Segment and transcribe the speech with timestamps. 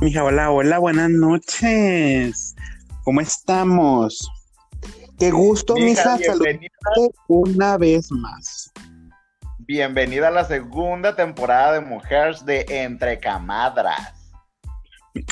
[0.00, 2.54] Mija, hola, hola, buenas noches.
[3.02, 4.30] ¿Cómo estamos?
[5.18, 6.70] Qué gusto, mija, Mija, saludarte
[7.28, 8.70] una vez más.
[9.60, 14.12] bienvenida a la segunda temporada de Mujeres de Entre Camadras.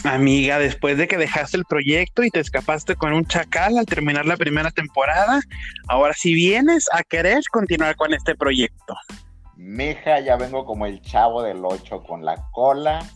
[0.04, 4.24] Amiga, después de que dejaste el proyecto y te escapaste con un chacal al terminar
[4.24, 5.40] la primera temporada,
[5.88, 8.94] ahora sí vienes a querer continuar con este proyecto.
[9.56, 13.07] Mija, ya vengo como el chavo del 8 con la cola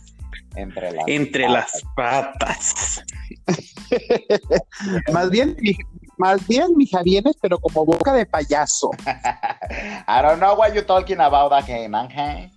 [0.55, 1.73] entre las Entre patas.
[1.73, 3.03] las patas.
[5.13, 5.75] más bien, mi-
[6.17, 8.91] más bien, mija, vienes, pero como boca de payaso.
[9.05, 12.51] I don't know what you're talking about again, okay?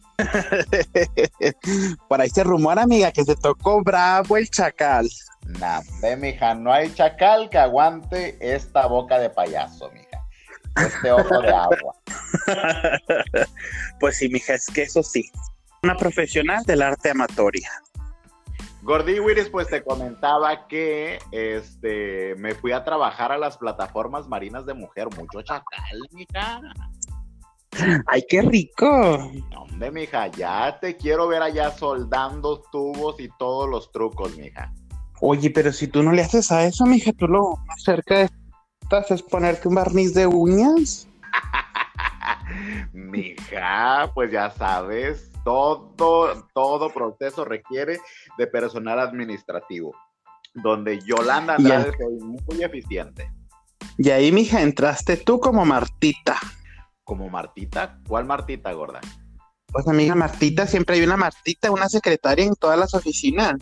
[2.08, 5.08] Por ahí se rumora, amiga, que se tocó bravo el chacal.
[5.58, 10.08] Nah, ve, mija, no hay chacal que aguante esta boca de payaso, mija.
[10.76, 11.94] Este ojo de agua.
[14.00, 15.30] pues sí, mija, es que eso sí.
[15.84, 17.68] Una profesional del arte amatoria.
[18.82, 24.64] Gordy Wiris, pues te comentaba que este me fui a trabajar a las plataformas marinas
[24.64, 25.08] de mujer.
[25.16, 26.60] Mucho chacal, mija.
[28.06, 29.30] ¡Ay, qué rico!
[29.56, 34.72] Hombre, mija, ya te quiero ver allá soldando tubos y todos los trucos, mija.
[35.20, 38.30] Oye, pero si tú no le haces a eso, mija, tú lo más cerca de
[38.82, 41.08] estás es ponerte un barniz de uñas.
[42.92, 47.98] Mija, pues ya sabes, todo, todo proceso requiere
[48.38, 49.94] de personal administrativo.
[50.54, 51.54] Donde Yolanda.
[51.56, 53.30] Andrade soy muy eficiente.
[53.98, 56.38] Y ahí, mija, entraste tú como Martita.
[57.04, 59.00] Como Martita, ¿cuál Martita, gorda?
[59.66, 63.54] Pues amiga Martita, siempre hay una Martita, una secretaria en todas las oficinas.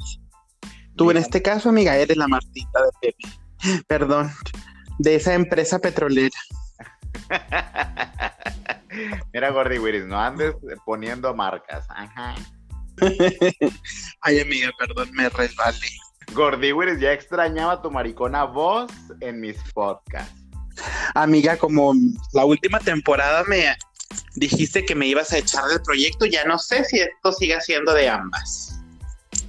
[0.97, 3.85] Tú en este caso, amiga, eres la Martita de Pepe.
[3.87, 4.31] Perdón,
[4.99, 6.37] de esa empresa petrolera.
[9.33, 11.87] Mira, Gordy Wiris, no andes poniendo marcas.
[11.91, 12.35] Ajá.
[14.21, 15.89] Ay, amiga, perdón, me resbalé.
[16.33, 18.91] Gordy Wiris, ya extrañaba tu maricona voz
[19.21, 20.35] en mis podcasts.
[21.15, 21.93] Amiga, como
[22.33, 23.77] la última temporada me
[24.35, 27.93] dijiste que me ibas a echar del proyecto, ya no sé si esto sigue siendo
[27.93, 28.80] de ambas.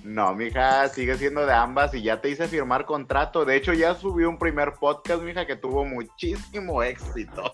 [0.04, 3.46] No, mija, sigue siendo de ambas y ya te hice firmar contrato.
[3.46, 7.54] De hecho, ya subí un primer podcast, mija, que tuvo muchísimo éxito.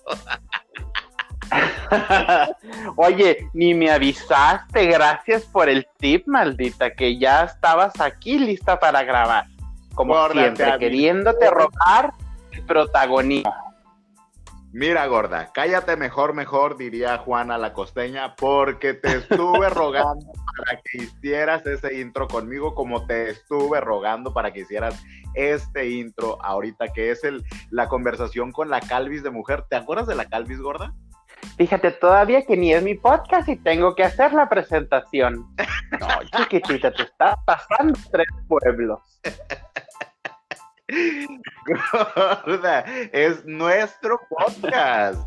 [2.95, 9.03] Oye, ni me avisaste, gracias por el tip, maldita, que ya estabas aquí lista para
[9.03, 9.45] grabar.
[9.93, 12.13] Como siempre, queriéndote robar
[12.67, 13.66] protagonismo.
[14.77, 20.99] Mira, gorda, cállate mejor, mejor, diría Juana la costeña, porque te estuve rogando para que
[20.99, 27.09] hicieras ese intro conmigo, como te estuve rogando para que hicieras este intro ahorita, que
[27.09, 29.63] es el, la conversación con la Calvis de mujer.
[29.67, 30.93] ¿Te acuerdas de la Calvis, gorda?
[31.57, 35.47] Fíjate, todavía que ni es mi podcast y tengo que hacer la presentación.
[35.99, 36.07] No,
[36.37, 38.99] chiquitita, te estás pasando tres pueblos.
[42.45, 42.79] Gorda,
[43.11, 45.19] es nuestro podcast.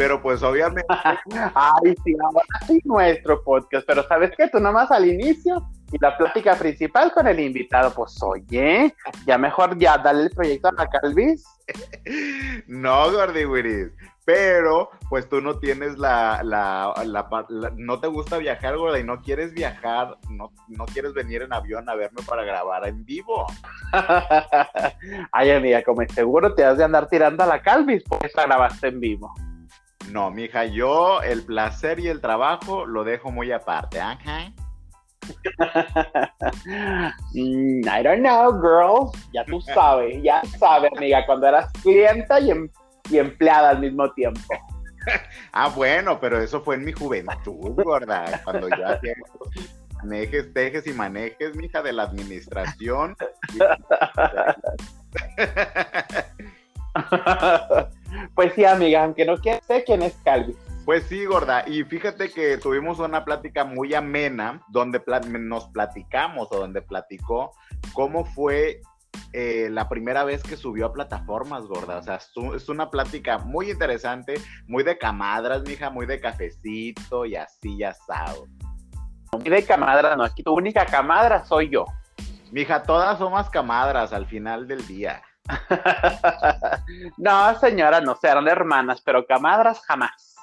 [0.00, 0.86] Pero pues obviamente
[1.54, 4.48] Ay, sí, ahora sí nuestro podcast, pero ¿sabes qué?
[4.48, 5.62] Tú nomás al inicio
[5.92, 8.94] y la plática principal con el invitado, pues oye,
[9.26, 11.44] ya mejor ya dale el proyecto a la Calvis.
[12.66, 13.88] No, Gordy Wiris.
[14.24, 18.98] Pero, pues tú no tienes la, la, la par- la- no te gusta viajar, gorda,
[18.98, 23.04] y no quieres viajar, no, no quieres venir en avión a verme para grabar en
[23.04, 23.46] vivo.
[25.32, 28.88] Ay, amiga, como seguro te has de andar tirando a la Calvis, pues la grabaste
[28.88, 29.34] en vivo.
[30.10, 34.52] No, mija, yo el placer y el trabajo lo dejo muy aparte, ajá.
[37.34, 39.12] Mm, I don't know, girl.
[39.32, 42.70] Ya tú sabes, ya sabes, amiga, cuando eras clienta y, em-
[43.08, 44.40] y empleada al mismo tiempo.
[45.52, 49.14] Ah, bueno, pero eso fue en mi juventud, gorda, cuando yo hacía
[50.02, 53.16] manejes, tejes y manejes, mija, de la administración.
[58.34, 60.56] pues sí, amiga, aunque no quiera sé quién es Calvis.
[60.84, 65.00] Pues sí, gorda, y fíjate que tuvimos una plática muy amena donde
[65.38, 67.52] nos platicamos o donde platicó
[67.92, 68.80] cómo fue
[69.32, 71.98] eh, la primera vez que subió a plataformas, gorda.
[71.98, 74.34] O sea, es un- es una plática muy interesante,
[74.66, 78.46] muy de camadras, mija, muy de cafecito y así asado.
[79.42, 81.84] Ni de camadra, no, aquí tu única camadra soy yo.
[82.50, 85.22] Mija, todas somos camadras al final del día.
[87.16, 90.36] no, señora, no serán hermanas, pero camadras jamás.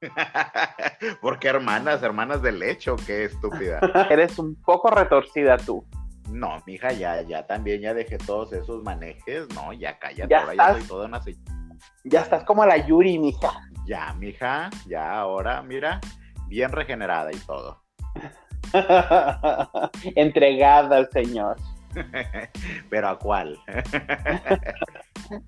[1.20, 2.02] ¿Por qué hermanas?
[2.02, 3.80] ¿Hermanas de leche o qué estúpida?
[4.10, 5.84] Eres un poco retorcida tú.
[6.30, 10.54] No, mija, ya, ya también ya dejé todos esos manejes, no, ya cállate, Ya ahora
[10.54, 11.36] ya soy toda una se-
[12.04, 13.52] Ya estás como la Yuri, mija.
[13.86, 16.00] Ya, mija, ya ahora, mira,
[16.48, 17.82] bien regenerada y todo.
[20.16, 21.56] Entregada al Señor.
[22.90, 23.58] ¿Pero a cuál?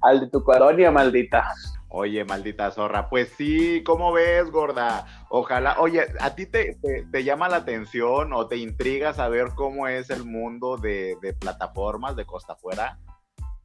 [0.02, 1.52] al de tu colonia, maldita.
[1.90, 5.06] Oye, maldita zorra, pues sí, ¿cómo ves, gorda?
[5.30, 6.78] Ojalá, oye, ¿a ti te,
[7.10, 12.14] te, llama la atención o te intriga saber cómo es el mundo de, de plataformas
[12.14, 12.98] de costa afuera?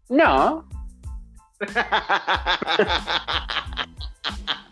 [0.07, 0.65] No.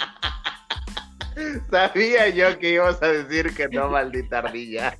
[1.69, 4.97] Sabía yo que ibas a decir que no, maldita ardilla.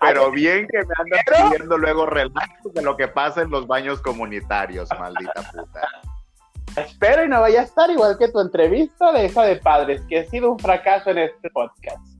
[0.00, 1.20] Pero bien que me andas
[1.50, 5.88] pidiendo luego relatos de lo que pasa en los baños comunitarios, maldita puta.
[6.76, 10.20] Espero y no vaya a estar igual que tu entrevista de esa de padres, que
[10.20, 12.15] ha sido un fracaso en este podcast.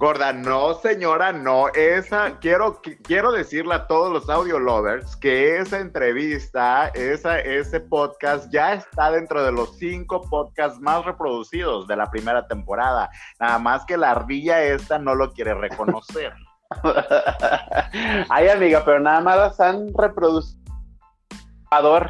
[0.00, 1.68] Gorda, no, señora, no.
[1.74, 8.50] Esa, quiero, quiero decirle a todos los audio lovers que esa entrevista, esa, ese podcast
[8.50, 13.10] ya está dentro de los cinco podcasts más reproducidos de la primera temporada.
[13.38, 16.32] Nada más que la ardilla esta no lo quiere reconocer.
[18.30, 20.58] Ay, amiga, pero nada más las han reproducido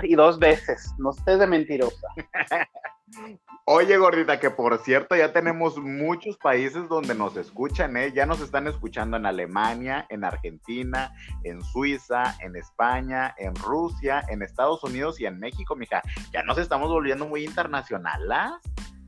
[0.04, 0.94] y dos veces.
[0.98, 2.06] No estés de mentirosa.
[3.72, 8.12] Oye, gordita, que por cierto ya tenemos muchos países donde nos escuchan, ¿eh?
[8.12, 11.14] Ya nos están escuchando en Alemania, en Argentina,
[11.44, 16.02] en Suiza, en España, en Rusia, en Estados Unidos y en México, mija.
[16.32, 18.50] Ya nos estamos volviendo muy internacionales.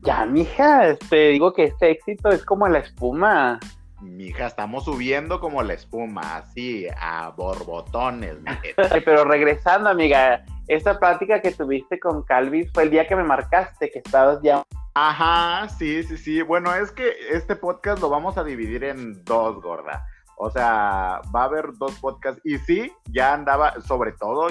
[0.03, 3.59] Ya, mija, te digo que este éxito es como la espuma.
[4.03, 8.35] Mija, estamos subiendo como la espuma, así, a borbotones.
[9.05, 13.89] Pero regresando, amiga, esta plática que tuviste con Calvis fue el día que me marcaste,
[13.89, 14.63] que estabas ya.
[14.93, 16.41] Ajá, sí, sí, sí.
[16.41, 20.05] Bueno, es que este podcast lo vamos a dividir en dos, gorda.
[20.37, 22.41] O sea, va a haber dos podcasts.
[22.43, 24.49] Y sí, ya andaba, sobre todo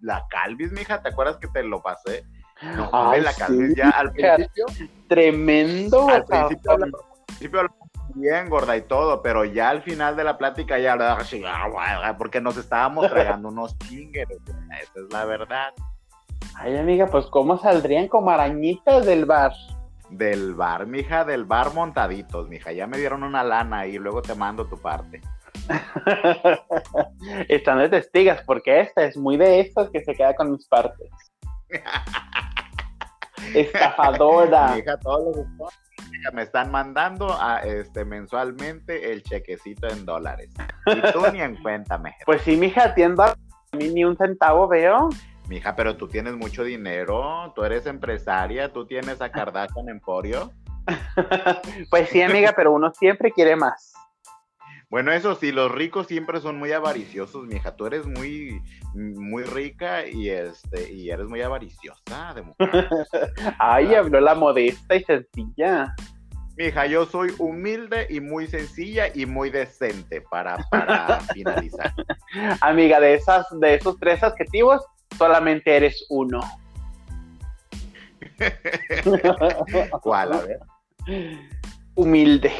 [0.00, 2.24] la Calvis, mija, ¿te acuerdas que te lo pasé?
[2.62, 4.66] No, la Calvis ya al principio.
[5.08, 6.08] Tremendo.
[6.08, 6.92] Al principio, al
[7.26, 7.60] principio
[8.14, 10.96] bien, gorda y todo, pero ya al final de la plática ya,
[12.18, 15.72] porque nos estábamos tragando unos chingueros, esa es la verdad.
[16.56, 19.52] Ay, amiga, pues ¿cómo saldrían como arañitas del bar?
[20.10, 24.34] Del bar, mija, del bar montaditos, mija, ya me dieron una lana y luego te
[24.34, 25.20] mando tu parte.
[27.48, 31.08] Están de testigas, porque esta es muy de estas que se queda con mis partes.
[33.54, 34.74] Estafadora.
[34.74, 35.46] Mija, todos los
[36.32, 40.50] me están mandando a, este, mensualmente el chequecito en dólares.
[40.86, 42.14] Y tú ni en cuenta, me.
[42.26, 43.36] Pues sí, mija, atiendo a
[43.72, 45.08] mí ni un centavo veo.
[45.48, 50.52] Mija, pero tú tienes mucho dinero, tú eres empresaria, tú tienes a Kardashian Emporio.
[51.90, 53.92] pues sí, amiga, pero uno siempre quiere más.
[54.90, 57.76] Bueno, eso sí, los ricos siempre son muy avariciosos, mija.
[57.76, 58.60] Tú eres muy,
[58.92, 62.88] muy rica y este, y eres muy avariciosa de mujer.
[63.60, 65.94] Ay, habló la modesta y sencilla.
[66.56, 71.94] Mija, yo soy humilde y muy sencilla y muy decente para, para finalizar.
[72.60, 74.84] Amiga, de esas, de esos tres adjetivos,
[75.16, 76.40] solamente eres uno.
[80.02, 80.32] ¿Cuál?
[80.32, 80.58] A ver.
[81.94, 82.52] Humilde.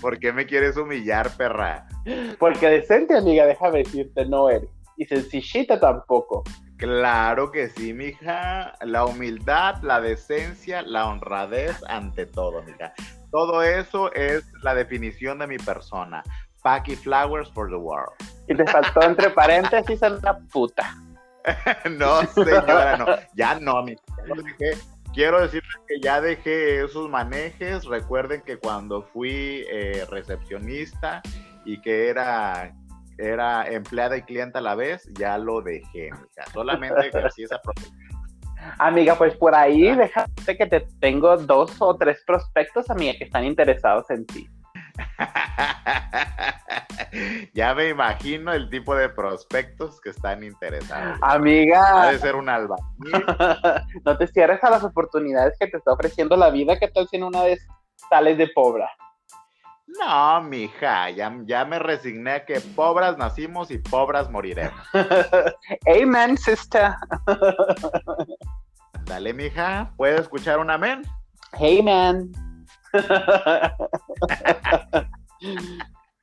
[0.00, 1.86] ¿Por qué me quieres humillar, perra?
[2.38, 4.68] Porque decente, amiga, déjame decirte, no eres.
[4.96, 6.44] Y sencillita tampoco.
[6.76, 8.72] Claro que sí, mija.
[8.82, 12.92] La humildad, la decencia, la honradez ante todo, mija.
[13.30, 16.22] Todo eso es la definición de mi persona.
[16.62, 18.12] Packy Flowers for the World.
[18.48, 20.94] Y te faltó entre paréntesis a la puta.
[21.90, 23.06] no, señora, no.
[23.34, 23.96] Ya no, mi.
[25.14, 27.84] Quiero decirles que ya dejé esos manejes.
[27.84, 31.22] Recuerden que cuando fui eh, recepcionista
[31.64, 32.74] y que era,
[33.16, 36.10] era empleada y cliente a la vez, ya lo dejé,
[36.52, 37.96] Solamente ejercí esa profesión.
[38.78, 43.44] Amiga, pues por ahí déjate que te tengo dos o tres prospectos, amiga, que están
[43.44, 44.48] interesados en ti.
[47.54, 51.18] ya me imagino el tipo de prospectos que están interesados.
[51.22, 52.04] Amiga.
[52.04, 52.76] Puede ser un alba.
[54.04, 56.78] no te cierres a las oportunidades que te está ofreciendo la vida.
[56.78, 57.66] que tal si en una vez
[58.10, 58.84] sales de pobre?
[59.88, 64.78] No, mija, ya, ya me resigné a que pobres nacimos y pobres moriremos.
[65.86, 66.92] Amen, sister.
[69.06, 71.02] Dale, mija, ¿puedes escuchar un amén?
[71.82, 72.30] Man.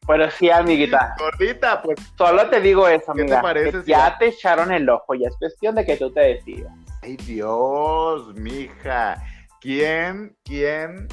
[0.08, 1.16] Pero sí, amiguita.
[1.18, 2.00] Gordita, pues.
[2.18, 3.42] Solo te digo eso, amiga.
[3.86, 6.74] ya te echaron el ojo, ya es cuestión de que tú te decidas.
[7.02, 9.22] Ay, Dios, mija.
[9.62, 11.08] ¿Quién, quién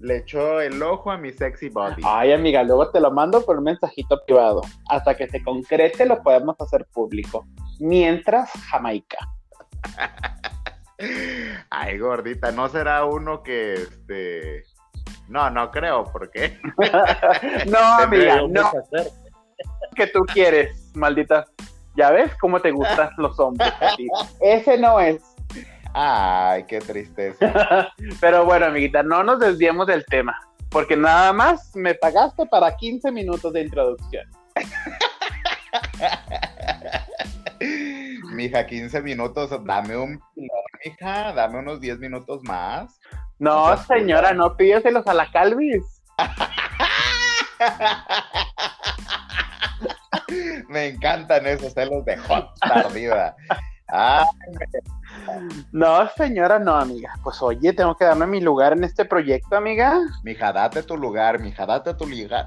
[0.00, 2.02] le echó el ojo a mi sexy body?
[2.04, 4.60] Ay, amiga, luego te lo mando por un mensajito privado.
[4.90, 7.46] Hasta que se concrete lo podemos hacer público.
[7.80, 9.18] Mientras, Jamaica.
[11.70, 14.64] Ay, gordita, ¿no será uno que este
[15.28, 16.58] no, no creo, ¿por qué?
[17.66, 18.72] no, amiga, no.
[19.94, 21.46] que tú quieres, maldita.
[21.96, 23.72] ¿Ya ves cómo te gustan los hombres
[24.40, 25.22] Ese no es.
[25.94, 27.88] Ay, qué tristeza.
[28.20, 33.10] Pero bueno, amiguita, no nos desviemos del tema, porque nada más me pagaste para 15
[33.12, 34.26] minutos de introducción.
[38.34, 40.20] Mija, 15 minutos, dame un
[40.84, 42.95] mija, dame unos 10 minutos más.
[43.38, 45.84] No, señora, no pídeselos a la Calvis.
[50.68, 53.36] Me encantan esos celos de hot tardida.
[55.72, 57.14] No, señora, no, amiga.
[57.22, 60.00] Pues oye, tengo que darme mi lugar en este proyecto, amiga.
[60.22, 62.06] Mija, date tu lugar, mija, date tu,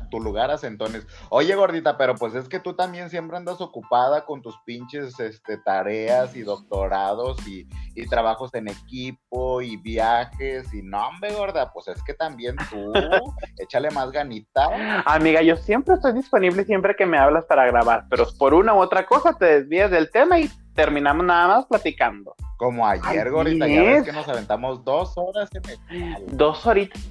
[0.09, 1.05] tu lugar a Centones.
[1.29, 5.57] Oye, gordita, pero pues es que tú también siempre andas ocupada con tus pinches este,
[5.57, 11.87] tareas y doctorados y, y trabajos en equipo y viajes y no, hombre, gorda, pues
[11.87, 12.91] es que también tú,
[13.57, 14.67] échale más ganita.
[15.05, 18.77] Amiga, yo siempre estoy disponible siempre que me hablas para grabar, pero por una u
[18.77, 20.49] otra cosa te desvías del tema y
[20.79, 22.35] terminamos nada más platicando.
[22.55, 26.37] Como ayer, Gorita, ya ves que nos aventamos dos horas en el...
[26.37, 27.01] Dos horitas.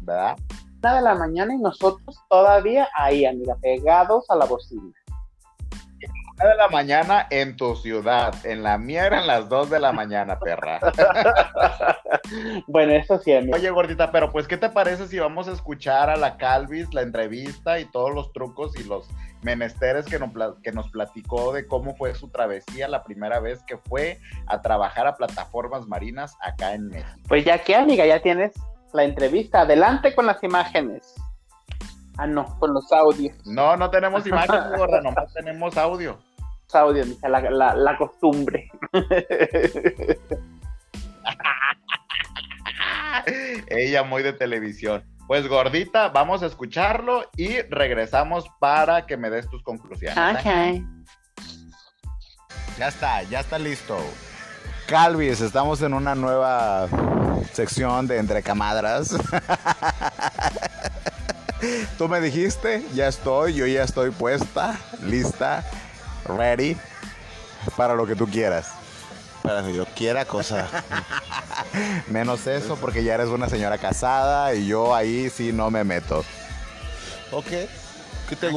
[0.00, 0.36] ¿Verdad?
[0.82, 4.94] Una de la mañana y nosotros todavía ahí, amiga, pegados a la bocina
[6.42, 8.34] de la mañana en tu ciudad.
[8.44, 10.80] En la mía eran las dos de la mañana, perra.
[12.66, 13.56] bueno, eso sí, amigo.
[13.56, 17.02] Oye, gordita, pero pues, ¿qué te parece si vamos a escuchar a la Calvis, la
[17.02, 19.08] entrevista y todos los trucos y los
[19.44, 20.30] menesteres que nos,
[20.62, 25.06] que nos platicó de cómo fue su travesía la primera vez que fue a trabajar
[25.06, 27.20] a plataformas marinas acá en México?
[27.28, 28.52] Pues ya que, amiga, ya tienes
[28.92, 29.60] la entrevista.
[29.60, 31.14] Adelante con las imágenes.
[32.16, 33.36] Ah, no, con los audios.
[33.46, 36.18] No, no tenemos imágenes, gorda, nomás tenemos audio.
[36.72, 38.68] Audio, la, la, la costumbre.
[43.68, 45.04] Ella muy de televisión.
[45.26, 50.18] Pues gordita, vamos a escucharlo y regresamos para que me des tus conclusiones.
[50.18, 50.44] Ok.
[52.78, 53.96] Ya está, ya está listo.
[54.86, 56.88] Calvis, estamos en una nueva
[57.52, 59.16] sección de Entre Camadras.
[61.98, 65.64] Tú me dijiste, ya estoy, yo ya estoy puesta, lista,
[66.26, 66.76] ready
[67.76, 68.74] para lo que tú quieras.
[69.44, 70.66] Para yo quiera, cosa.
[72.08, 76.24] Menos eso, porque ya eres una señora casada y yo ahí sí no me meto.
[77.30, 77.48] Ok.
[78.26, 78.48] ¿Qué te,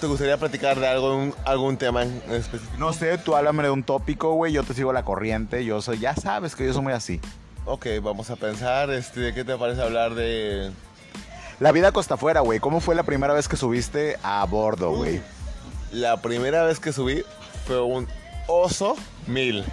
[0.00, 2.78] te gustaría platicar de algo, algún tema en específico?
[2.78, 4.54] No sé, tú háblame de un tópico, güey.
[4.54, 5.62] Yo te sigo la corriente.
[5.66, 7.20] Yo soy, ya sabes que yo soy muy así.
[7.66, 8.88] Ok, vamos a pensar.
[8.88, 10.72] Este, ¿Qué te parece hablar de
[11.60, 12.60] la vida costa afuera, güey.
[12.60, 15.20] ¿Cómo fue la primera vez que subiste a bordo, güey?
[15.92, 17.24] La primera vez que subí
[17.66, 18.08] fue un
[18.46, 18.96] oso
[19.28, 19.64] mil.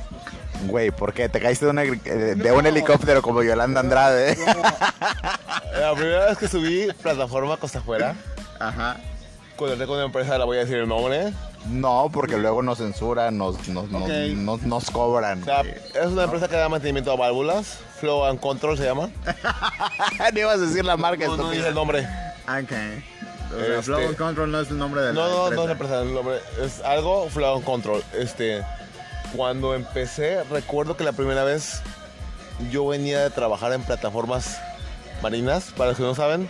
[0.67, 1.29] Güey, ¿por qué?
[1.29, 4.37] ¿Te caíste de, un helicóptero como Yolanda Andrade?
[5.79, 8.15] La primera vez que subí plataforma costa afuera.
[8.59, 8.97] Ajá.
[9.57, 11.31] Cuando con una empresa, la voy a decir el nombre.
[11.69, 15.41] No, porque luego nos censuran, nos, nos, nos, cobran.
[15.41, 17.79] O sea, es una empresa que da mantenimiento a válvulas.
[17.99, 19.09] Flow and Control se llama.
[20.33, 21.25] no ibas a decir la marca.
[21.25, 22.07] No, no dice el nombre.
[22.47, 22.71] Ok.
[22.71, 25.65] Este, Flow and Control no es el nombre de la no, no, No, no es
[25.67, 26.39] la empresa, el nombre.
[26.61, 28.03] Es algo Flow and Control.
[28.13, 28.63] Este,
[29.35, 31.81] cuando empecé, recuerdo que la primera vez
[32.71, 34.59] yo venía de trabajar en plataformas
[35.21, 35.73] marinas.
[35.75, 36.49] Para los que no saben,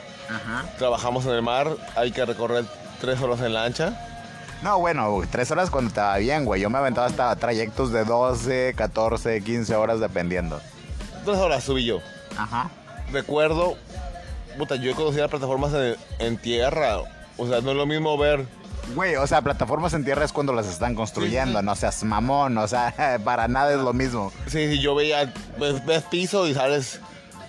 [0.78, 1.76] trabajamos en el mar.
[1.96, 2.66] Hay que recorrer
[3.00, 3.94] tres horas en lancha
[4.66, 6.62] no, bueno, tres horas cuando estaba bien, güey.
[6.62, 10.60] Yo me aventaba hasta trayectos de 12, 14, 15 horas dependiendo.
[11.24, 12.00] Tres horas subí yo.
[12.38, 12.72] Ajá.
[13.12, 13.76] Recuerdo,
[14.58, 15.72] puta, yo he conocido las plataformas
[16.20, 16.98] en, tierra.
[17.38, 18.48] O sea, no es lo mismo ver
[18.94, 22.68] Güey, o sea, plataformas en tierra es cuando las están construyendo, no seas mamón, o
[22.68, 24.32] sea, para nada es lo mismo.
[24.48, 27.00] Sí, sí, yo veía, ves, piso y sales.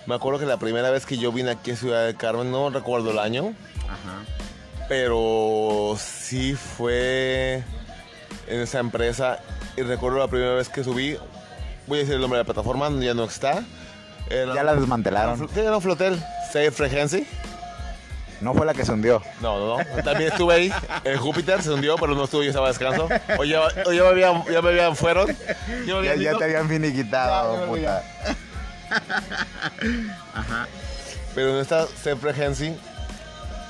[0.07, 2.69] Me acuerdo que la primera vez que yo vine aquí a Ciudad del Carmen, no
[2.69, 3.53] recuerdo el año.
[3.83, 4.23] Ajá
[4.87, 7.63] pero sí fue
[8.47, 9.39] en esa empresa.
[9.75, 11.17] Y recuerdo la primera vez que subí,
[11.85, 13.63] voy a decir el nombre de la plataforma, ya no está.
[14.29, 15.49] ya la desmantelaron.
[15.55, 16.17] Era un flotel,
[16.51, 17.27] Safe Frequency.
[18.41, 19.21] No fue la que se hundió.
[19.41, 20.03] No, no, no.
[20.03, 20.73] También estuve ahí.
[21.03, 23.07] En Júpiter se hundió, pero no estuve, yo estaba descanso.
[23.37, 25.35] O ya, ya, me, habían, ya me habían fueron.
[25.85, 28.03] Ya, ya, te habían finiquitado, puta.
[30.33, 30.67] Ajá.
[31.35, 32.75] Pero en esta Frequency,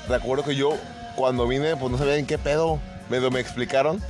[0.08, 0.76] recuerdo que yo
[1.16, 2.80] cuando vine, pues no sabía en qué pedo.
[3.08, 4.02] Me, me explicaron.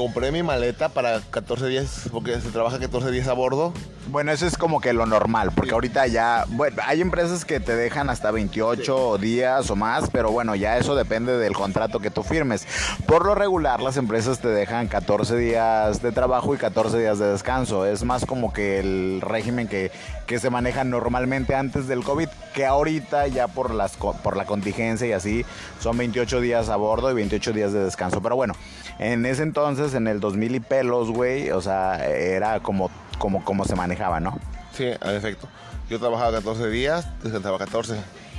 [0.00, 3.74] Compré mi maleta para 14 días, porque se trabaja 14 días a bordo.
[4.08, 7.76] Bueno, eso es como que lo normal, porque ahorita ya, bueno, hay empresas que te
[7.76, 12.22] dejan hasta 28 días o más, pero bueno, ya eso depende del contrato que tú
[12.22, 12.66] firmes.
[13.06, 17.32] Por lo regular, las empresas te dejan 14 días de trabajo y 14 días de
[17.32, 17.84] descanso.
[17.84, 19.92] Es más como que el régimen que,
[20.26, 25.06] que se maneja normalmente antes del COVID, que ahorita ya por, las, por la contingencia
[25.06, 25.44] y así,
[25.80, 28.20] son 28 días a bordo y 28 días de descanso.
[28.22, 28.54] Pero bueno,
[28.98, 32.90] en ese entonces, en el 2000 y pelos, güey, o sea, era como
[33.20, 34.40] como, como se manejaba, ¿no?
[34.72, 35.46] Sí, en efecto.
[35.88, 37.94] Yo trabajaba 14 días, descansaba 14.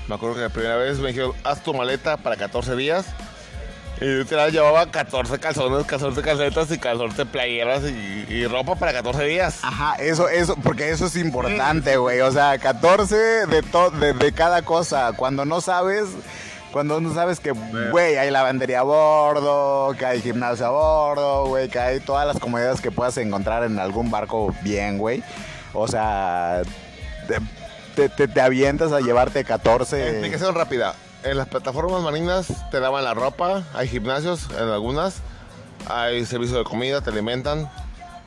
[0.10, 3.06] Me acuerdo que la primera vez me dijeron, haz tu maleta para 14 días.
[4.02, 9.60] Y literal llevaba 14 calzones, 14 calcetas y 14 playeras y, ropa para 14 días.
[9.62, 12.20] Ajá, eso, eso, porque eso es importante, güey.
[12.22, 15.14] O sea, 14 de, de, de cada cosa.
[15.16, 16.08] Cuando no sabes,
[16.72, 17.52] cuando no sabes que,
[17.92, 22.40] güey, hay lavandería a bordo, que hay gimnasio a bordo, güey, que hay todas las
[22.40, 25.22] comodidades que puedas encontrar en algún barco bien, güey.
[25.74, 26.64] O sea,
[27.96, 30.10] te, te, avientas a llevarte 14.
[30.10, 30.96] Explicación rápida.
[31.24, 35.18] En las plataformas marinas te daban la ropa, hay gimnasios en algunas,
[35.88, 37.70] hay servicio de comida, te alimentan,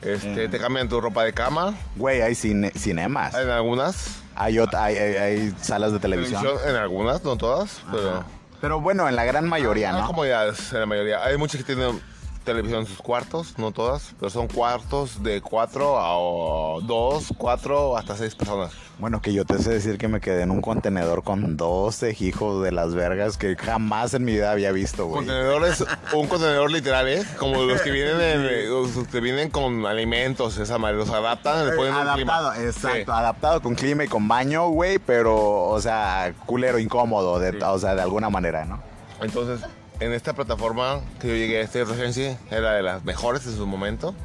[0.01, 1.73] este, te cambian tu ropa de cama.
[1.95, 3.33] Güey, hay cinemas.
[3.33, 4.21] En algunas.
[4.35, 6.45] Hay, hay, hay, salas de televisión.
[6.67, 8.23] En algunas, no todas, pero...
[8.61, 9.99] Pero bueno, en la gran mayoría, ¿no?
[9.99, 11.23] Hay comodidades, en la mayoría.
[11.23, 12.01] Hay muchas que tienen
[12.45, 18.15] televisión en sus cuartos, no todas, pero son cuartos de cuatro a dos, cuatro, hasta
[18.15, 18.71] seis personas.
[18.97, 22.63] Bueno, que yo te sé decir que me quedé en un contenedor con 12 hijos
[22.63, 25.17] de las vergas que jamás en mi vida había visto, güey.
[25.17, 25.83] Contenedor es
[26.13, 27.25] un contenedor literal, ¿eh?
[27.37, 31.93] Como los que vienen en, que vienen con alimentos, esa madre, los adaptan, le ponen
[31.93, 37.61] adaptado, exacto, adaptado con clima y con baño, güey, pero, o sea, culero incómodo, de,
[37.63, 38.81] o sea, de alguna manera, ¿no?
[39.21, 39.61] Entonces,
[39.99, 43.65] en esta plataforma que yo llegué a este Regency, era de las mejores en su
[43.65, 44.15] momento.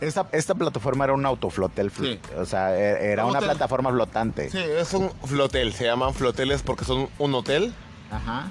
[0.00, 2.20] Esta, esta plataforma era un autoflotel, sí.
[2.36, 4.48] o sea, e, era una plataforma flotante.
[4.50, 7.74] Sí, es un flotel, se llaman floteles porque son un hotel.
[8.10, 8.48] Ajá.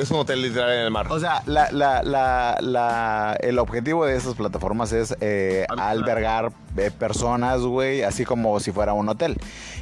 [0.00, 1.08] Es un hotel literal en el mar.
[1.10, 7.60] O sea, la, la, la, el objetivo de estas plataformas es eh, albergar eh, personas,
[7.60, 9.36] güey, así como si fuera un hotel.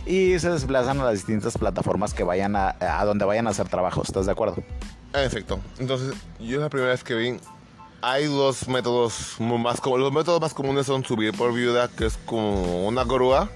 [0.07, 3.69] Y se desplazan a las distintas plataformas que vayan a, a donde vayan a hacer
[3.69, 4.57] trabajo, ¿estás de acuerdo?
[5.13, 5.61] En efecto.
[5.79, 7.37] Entonces, yo la primera vez que vi
[8.03, 10.05] hay dos métodos más comunes.
[10.05, 13.49] Los métodos más comunes son subir por viuda, que es como una grúa,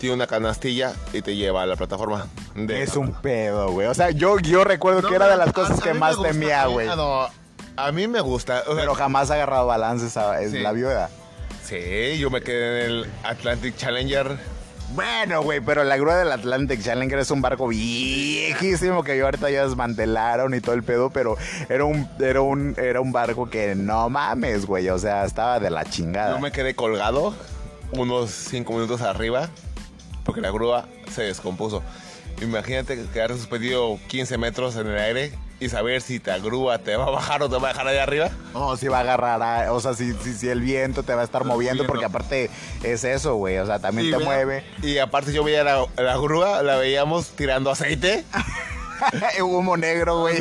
[0.00, 2.26] tiene una canastilla y te lleva a la plataforma.
[2.56, 3.86] Es un pedo, güey.
[3.86, 6.88] O sea, yo, yo recuerdo que era de las cosas que más temía, güey.
[7.76, 8.64] a mí me gusta.
[8.74, 11.10] Pero jamás ha agarrado balances a, la viuda.
[11.62, 14.38] Sí, yo me quedé en el Atlantic Challenger
[14.92, 19.64] bueno, güey, pero la grúa del Atlantic Challenger es un barco viejísimo que ahorita ya
[19.64, 21.36] desmantelaron y todo el pedo, pero
[21.68, 24.88] era un, era un, era un barco que no mames, güey.
[24.88, 26.32] O sea, estaba de la chingada.
[26.34, 27.34] Yo me quedé colgado
[27.92, 29.48] unos cinco minutos arriba
[30.30, 31.82] porque la grúa se descompuso.
[32.40, 37.06] Imagínate quedar suspendido 15 metros en el aire y saber si te grúa te va
[37.06, 38.30] a bajar o te va a dejar ahí arriba.
[38.54, 41.44] O si va a agarrar, o sea, si, si, el viento te va a estar
[41.44, 42.48] moviendo, porque aparte
[42.84, 44.62] es eso, güey, o sea, también te mueve.
[44.84, 48.24] Y aparte yo veía la, grúa, la veíamos tirando aceite.
[49.42, 50.38] Humo negro, güey.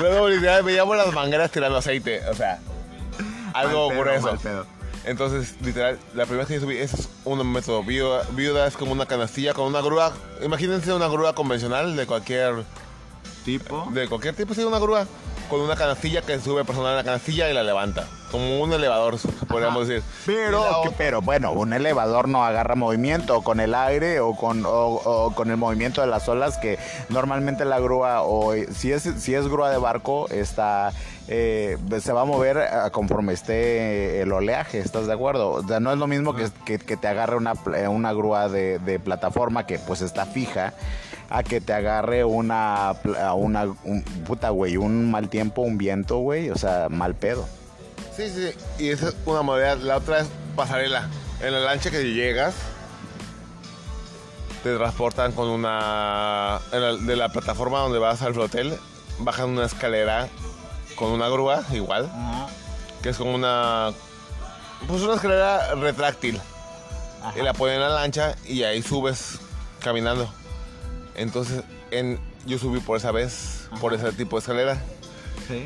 [0.00, 0.24] Luego
[0.64, 2.58] veíamos las mangueras tirando aceite, o sea,
[3.54, 4.36] algo por eso.
[5.08, 7.82] Entonces, literal, la primera vez que yo subí es un método.
[7.82, 10.12] Viuda, viuda es como una canastilla con una grúa.
[10.42, 12.64] Imagínense una grúa convencional de cualquier
[13.42, 13.88] tipo.
[13.90, 15.06] De cualquier tipo, sí, una grúa.
[15.48, 18.06] Con una canastilla que sube personal en la canastilla y la levanta.
[18.30, 19.16] Como un elevador,
[19.48, 20.02] podríamos decir.
[20.26, 25.50] Pero, pero bueno, un elevador no agarra movimiento con el aire o con, o, con
[25.50, 29.70] el movimiento de las olas que normalmente la grúa, o si es, si es grúa
[29.70, 30.92] de barco, está
[31.30, 35.50] eh, se va a mover conforme esté el oleaje, ¿estás de acuerdo?
[35.50, 37.52] O sea, no es lo mismo que, que, te agarre una,
[37.90, 40.72] una grúa de, plataforma que pues está fija
[41.30, 42.94] a que te agarre una,
[43.34, 43.66] una
[44.26, 47.46] puta, güey, un mal tiempo, un viento, güey, o sea, mal pedo.
[48.16, 49.78] Sí, sí, y esa es una modalidad.
[49.78, 51.08] La otra es pasarela.
[51.40, 52.54] En la lancha que llegas,
[54.62, 56.60] te transportan con una.
[56.72, 58.76] de la plataforma donde vas al flotel,
[59.20, 60.28] bajan una escalera
[60.96, 62.10] con una grúa, igual.
[63.02, 63.90] Que es como una.
[64.88, 66.40] Pues una escalera retráctil.
[67.36, 69.38] Y la ponen en la lancha y ahí subes
[69.80, 70.28] caminando.
[71.18, 74.78] Entonces, en, yo subí por esa vez, por ese tipo de escalera.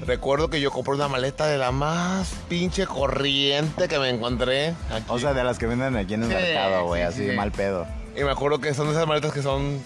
[0.06, 4.74] Recuerdo que yo compré una maleta de la más pinche corriente que me encontré.
[5.08, 7.86] O sea, de las que venden aquí en el mercado, güey, así mal pedo.
[8.16, 9.82] Y me acuerdo que son esas maletas que son,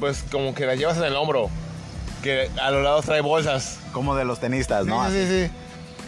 [0.00, 1.48] pues como que las llevas en el hombro
[2.24, 3.78] que a los lados trae bolsas.
[3.92, 5.06] Como de los tenistas, ¿no?
[5.10, 5.52] Sí, sí, sí.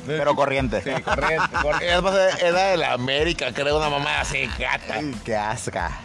[0.06, 0.80] Pero corriente.
[0.82, 1.48] Sí, corriente.
[1.62, 2.46] corriente.
[2.46, 5.00] Era de la América, creo, una mamá así, gata.
[5.24, 6.00] Qué asca.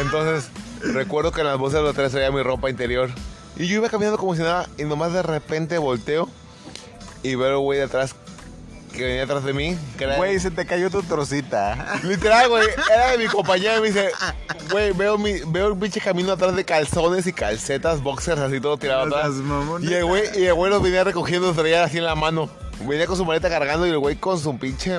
[0.00, 3.10] Entonces, recuerdo que en las voces de los tres traía mi ropa interior.
[3.56, 6.28] Y yo iba caminando como si nada, y nomás de repente volteo
[7.22, 8.14] y veo el güey de atrás
[8.92, 9.76] que venía atrás de mí.
[10.16, 12.00] Güey, se te cayó tu trocita.
[12.02, 14.10] Literal, güey, era de mi compañera y me dice,
[14.70, 18.76] güey, veo, mi, veo un pinche camino atrás de calzones y calcetas, boxers, así todo
[18.76, 19.34] tirado atrás.
[19.82, 22.50] Y el güey, y el güey los venía recogiendo, traía así en la mano.
[22.80, 24.98] Venía con su maleta cargando y el güey con su pinche.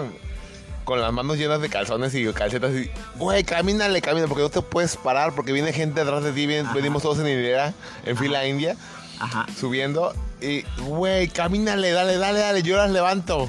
[0.89, 2.71] Con las manos llenas de calzones y calcetas.
[2.73, 6.47] Y, güey, camínale, camina, porque no te puedes parar, porque viene gente atrás de ti.
[6.47, 7.75] venimos todos en hilera,
[8.07, 8.75] en fila india,
[9.19, 9.45] Ajá.
[9.55, 10.15] subiendo.
[10.41, 13.47] Y, güey, camínale, dale, dale, dale, yo las levanto.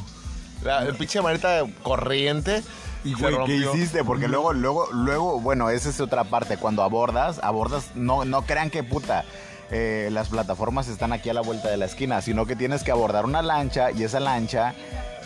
[0.63, 2.63] La, el pinche maleta corriente.
[3.05, 4.05] Y güey, ¿qué hiciste?
[4.05, 6.59] Porque luego, luego, luego, bueno, esa es otra parte.
[6.59, 9.25] Cuando abordas, abordas, no, no crean que puta.
[9.71, 12.91] eh, las plataformas están aquí a la vuelta de la esquina, sino que tienes que
[12.91, 14.75] abordar una lancha y esa lancha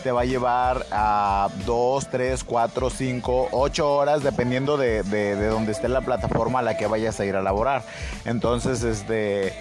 [0.04, 5.46] te va a llevar a 2, 3, 4, 5, 8 horas, dependiendo de, de, de
[5.46, 7.82] donde esté la plataforma a la que vayas a ir a laborar.
[8.26, 9.54] Entonces, este,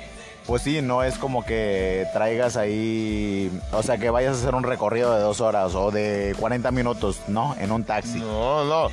[0.46, 4.64] pues sí, no es como que traigas ahí, o sea, que vayas a hacer un
[4.64, 7.56] recorrido de dos horas o de 40 minutos, ¿no?
[7.58, 8.20] En un taxi.
[8.20, 8.90] No, no.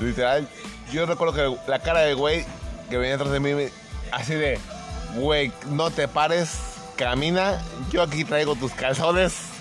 [0.00, 0.48] Literal,
[0.92, 2.44] yo recuerdo que la cara del güey
[2.90, 3.52] que venía atrás de mí,
[4.10, 4.58] así de,
[5.14, 6.58] güey, no te pares,
[6.96, 9.51] camina, yo aquí traigo tus calzones.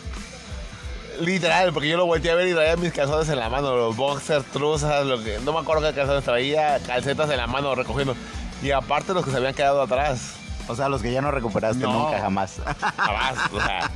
[1.22, 3.96] Literal, porque yo lo volteé a ver y traía mis calzones en la mano, los
[3.96, 8.16] boxers, truzas, lo que, no me acuerdo qué calzones traía, calcetas en la mano recogiendo.
[8.64, 10.34] Y aparte los que se habían quedado atrás.
[10.68, 11.92] O sea, los que ya no recuperaste No.
[12.06, 12.58] nunca jamás.
[12.98, 13.90] Jamás, o sea,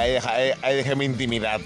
[0.00, 1.60] ahí, deja- ahí- ahí dejé mi intimidad.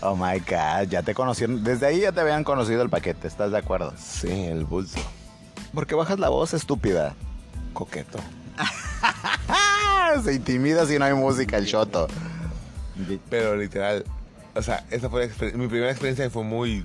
[0.00, 1.62] Oh my god, ya te conocieron.
[1.64, 3.92] Desde ahí ya te habían conocido el paquete, ¿estás de acuerdo?
[3.98, 4.98] Sí, el bulto.
[5.74, 7.14] Porque bajas la voz, estúpida.
[7.72, 8.18] Coqueto.
[10.24, 12.06] Se intimida si no hay música, el shoto.
[13.28, 14.04] Pero literal,
[14.54, 16.84] o sea, esa fue mi primera experiencia y fue muy...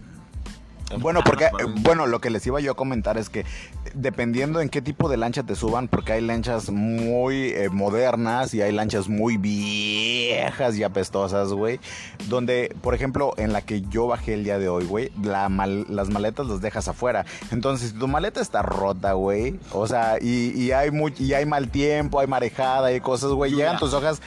[0.98, 1.48] Bueno, porque,
[1.82, 3.46] bueno, lo que les iba yo a comentar es que
[3.94, 8.64] dependiendo en qué tipo de lancha te suban, porque hay lanchas muy eh, modernas y
[8.64, 11.80] hay lanchas muy viejas y apestosas, güey,
[12.28, 15.86] donde, por ejemplo, en la que yo bajé el día de hoy, güey, la mal-
[15.90, 17.24] las maletas las dejas afuera.
[17.52, 21.46] Entonces, si tu maleta está rota, güey, o sea, y, y hay muy, y hay
[21.46, 24.24] mal tiempo, hay marejada, hay cosas, güey, llegan tus hojas...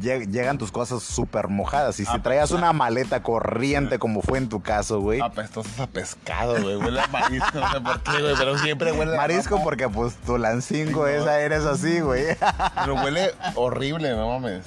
[0.00, 1.98] lleg- Llegan tus cosas súper mojadas.
[2.00, 6.60] Y si traías una maleta corriente, como fue en tu caso, güey, Apestosas a pescado,
[6.62, 6.76] güey.
[6.76, 8.34] Huele a marisco, no sé por qué, güey.
[8.36, 12.24] Pero siempre huele a Marisco porque pues tu lancingo esa eres así, güey.
[12.74, 14.64] Pero huele horrible, no mames.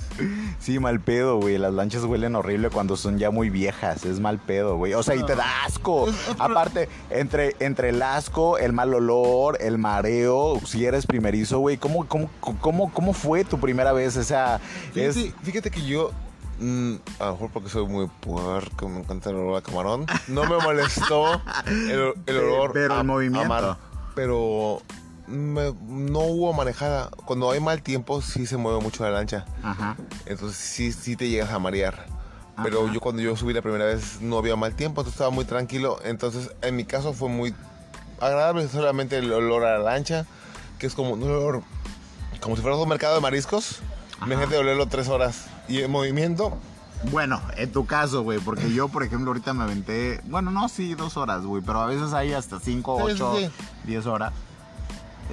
[0.60, 1.58] Sí, mal pedo, güey.
[1.58, 4.06] Las lanchas huelen horrible cuando son ya muy viejas.
[4.06, 4.94] Es mal pedo, güey.
[4.94, 6.08] O sea, y te da asco.
[6.40, 12.06] Aparte, entre, entre el asco, el mal olor, el mareo, si eres primerizo, güey, ¿cómo,
[12.08, 14.18] cómo, cómo, cómo fue tu primera vez?
[14.18, 14.24] O
[15.12, 15.18] es...
[15.18, 16.12] Fíjate, fíjate que yo,
[16.60, 20.46] mm, a lo mejor porque soy muy puerco, me encanta el olor a camarón, no
[20.46, 23.46] me molestó el, el olor Pero el a- movimiento.
[23.46, 23.78] a mar,
[24.16, 24.82] pero
[25.28, 27.10] me- no hubo manejada.
[27.26, 29.46] Cuando hay mal tiempo, sí se mueve mucho la lancha.
[29.64, 29.96] Ajá.
[30.26, 32.06] Entonces sí, sí te llegas a marear.
[32.64, 32.94] Pero Ajá.
[32.94, 36.00] yo cuando yo subí la primera vez no había mal tiempo, entonces estaba muy tranquilo.
[36.04, 37.56] Entonces en mi caso fue muy
[38.20, 40.26] agradable solamente el olor a la lancha,
[40.78, 41.64] que es como un olor,
[42.42, 43.80] como si fuera un mercado de mariscos.
[44.26, 45.46] Imagínate olerlo tres horas.
[45.68, 46.58] Y el movimiento,
[47.12, 50.94] Bueno, en tu caso, güey, porque yo, por ejemplo, ahorita me aventé, bueno, no, sí,
[50.94, 53.52] dos horas, güey, pero a veces hay hasta cinco, Sí, ocho, sí, sí.
[53.86, 54.34] diez horas.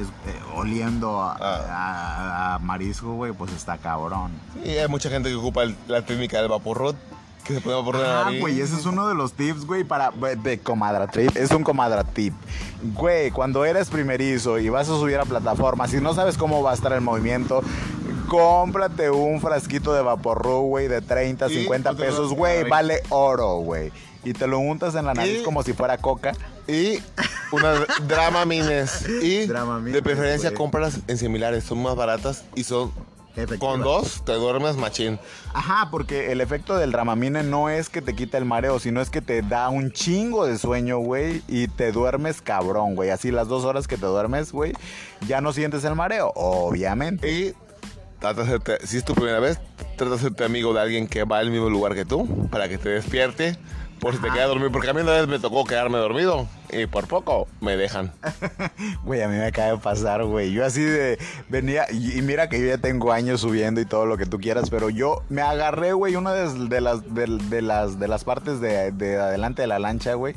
[0.01, 1.67] Es, eh, oliendo a, Ah.
[1.69, 4.31] a- a marisco, güey, pues está cabrón.
[4.65, 6.97] y hay mucha gente que ocupa el- la técnica del vaporrot,
[7.45, 9.83] que se pone vapor en la Ah, güey, ese es uno de los tips, güey,
[9.85, 11.37] para de comadra trip.
[11.37, 12.33] Es un comadra tip.
[12.95, 16.71] Güey, cuando eres primerizo y vas a subir a plataforma, si no sabes cómo va
[16.71, 17.63] a estar el movimiento,
[18.29, 23.57] cómprate un frasquito de Vaporru, güey, de 30, Y 50 póntelo pesos, güey, vale oro,
[23.59, 23.91] güey.
[24.25, 26.33] Y te lo untas en la nariz Y- como si fuera coca.
[26.67, 26.99] Y
[27.53, 29.09] unas Dramamines.
[29.23, 30.57] Y Dramamines, de preferencia güey.
[30.59, 32.93] cómpralas en similares, son más baratas y son
[33.37, 33.59] Efectiva.
[33.73, 35.19] con dos te duermes machín.
[35.55, 39.09] Ajá, porque el efecto del Dramamine no es que te quita el mareo, sino es
[39.09, 43.11] que te da un chingo de sueño, güey, y te duermes cabrón, güey.
[43.11, 44.73] Así las dos horas que te duermes, güey,
[45.27, 47.31] ya no sientes el mareo, obviamente.
[47.31, 47.55] Y
[48.19, 49.59] trata de hacerte, si es tu primera vez,
[49.97, 52.79] trata de hacerte amigo de alguien que va al mismo lugar que tú, para que
[52.79, 53.57] te despierte,
[54.01, 54.71] por si te quedas dormido.
[54.71, 58.13] Porque a mí una vez me tocó quedarme dormido y por poco me dejan.
[59.05, 60.53] Güey, a mí me acaba de pasar, güey.
[60.53, 64.17] Yo así de venía, y, mira que yo ya tengo años subiendo y todo lo
[64.17, 67.99] que tú quieras, pero yo me agarré, güey, una de, de las, de, de las,
[67.99, 70.35] de las partes de, de adelante de la lancha, güey,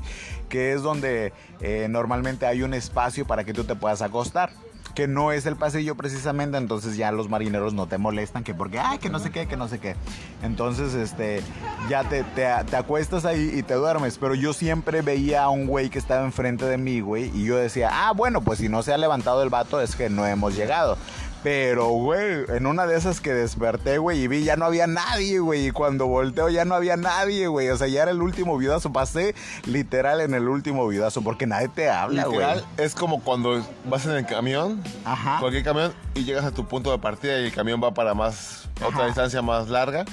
[0.50, 4.52] que es donde eh, normalmente hay un espacio para que tú te puedas acostar.
[4.94, 8.80] Que no es el pasillo precisamente, entonces ya los marineros no te molestan, que porque,
[8.80, 9.96] ay, que no sé qué, que no sé qué.
[10.44, 11.42] Entonces, este,
[11.90, 15.66] ya te, te, te acuestas ahí y te duermes, pero yo siempre veía a un
[15.66, 18.84] güey que estaba enfrente de mí, güey, y yo decía, ah, bueno, pues si no
[18.84, 20.98] se ha levantado el vato es que no hemos llegado.
[21.44, 25.40] Pero, güey, en una de esas que desperté, güey, y vi, ya no había nadie,
[25.40, 25.68] güey.
[25.68, 27.70] Y cuando volteo ya no había nadie, güey.
[27.70, 28.94] O sea, ya era el último vidazo.
[28.94, 29.34] Pasé
[29.66, 32.40] literal en el último vidazo porque nadie te habla, güey.
[32.40, 35.40] Literal, es como cuando vas en el camión, Ajá.
[35.40, 38.70] cualquier camión, y llegas a tu punto de partida y el camión va para más,
[38.86, 40.06] otra distancia más larga.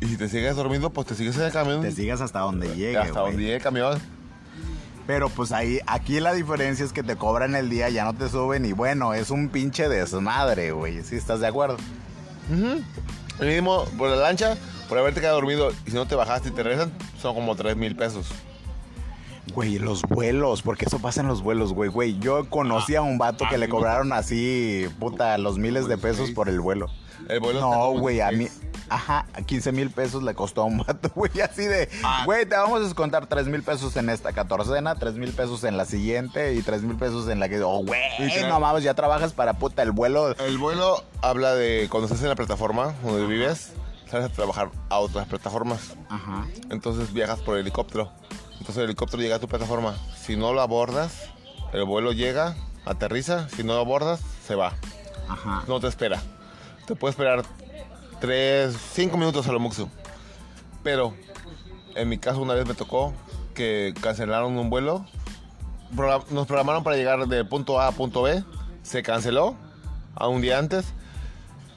[0.00, 1.82] Y si te sigues dormido, pues te sigues en el camión.
[1.82, 4.00] Te sigas hasta donde llegue, hasta donde llegue el camión.
[5.08, 8.28] Pero pues ahí, aquí la diferencia es que te cobran el día, ya no te
[8.28, 11.02] suben y bueno, es un pinche desmadre, güey.
[11.02, 11.78] ¿Sí estás de acuerdo?
[13.40, 16.52] El mínimo por la lancha, por haberte quedado dormido y si no te bajaste y
[16.52, 16.92] te regresan,
[17.22, 18.28] son como 3 mil pesos.
[19.54, 22.18] Güey, los vuelos, porque eso pasa en los vuelos, güey, güey.
[22.18, 26.50] Yo conocí a un vato que le cobraron así, puta, los miles de pesos por
[26.50, 26.88] el vuelo.
[27.28, 28.66] El No, güey, a mí, 16.
[28.88, 32.22] ajá, 15 mil pesos le costó a un vato, güey, así de, Ah.
[32.24, 35.76] güey, te vamos a descontar 3 mil pesos en esta catorcena, 3 mil pesos en
[35.76, 38.00] la siguiente y 3 mil pesos en la que, oh, güey,
[38.48, 40.34] no mames, ya trabajas para puta el vuelo.
[40.38, 43.72] El vuelo habla de cuando estás en la plataforma donde vives,
[44.10, 45.94] sales a trabajar a otras plataformas.
[46.08, 46.46] Ajá.
[46.70, 48.10] Entonces viajas por helicóptero.
[48.52, 49.94] Entonces el helicóptero llega a tu plataforma.
[50.20, 51.12] Si no lo abordas,
[51.72, 53.48] el vuelo llega, aterriza.
[53.50, 54.72] Si no lo abordas, se va.
[55.28, 55.62] Ajá.
[55.68, 56.20] No te espera.
[56.88, 57.44] Te puede esperar
[58.18, 59.90] 3, 5 minutos a lo mucho.
[60.82, 61.12] Pero
[61.94, 63.12] en mi caso una vez me tocó
[63.54, 65.04] que cancelaron un vuelo.
[66.30, 68.42] Nos programaron para llegar de punto A a punto B.
[68.82, 69.54] Se canceló
[70.14, 70.86] a un día antes.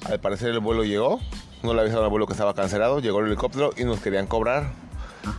[0.05, 1.19] Al parecer el vuelo llegó.
[1.61, 3.01] No le avisaron al vuelo que estaba cancelado.
[3.01, 4.71] Llegó el helicóptero y nos querían cobrar.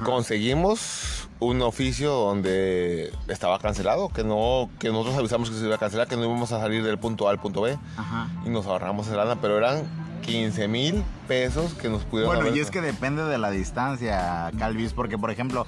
[0.04, 5.78] Conseguimos un oficio donde estaba cancelado, que no, que nosotros avisamos que se iba a
[5.78, 8.28] cancelar, que no íbamos a salir del punto A al punto B Ajá.
[8.46, 9.82] y nos ahorramos esa lana, pero eran
[10.22, 14.52] 15 mil pesos que nos pudieron Bueno, haber- y es que depende de la distancia,
[14.56, 15.66] Calvis, porque por ejemplo,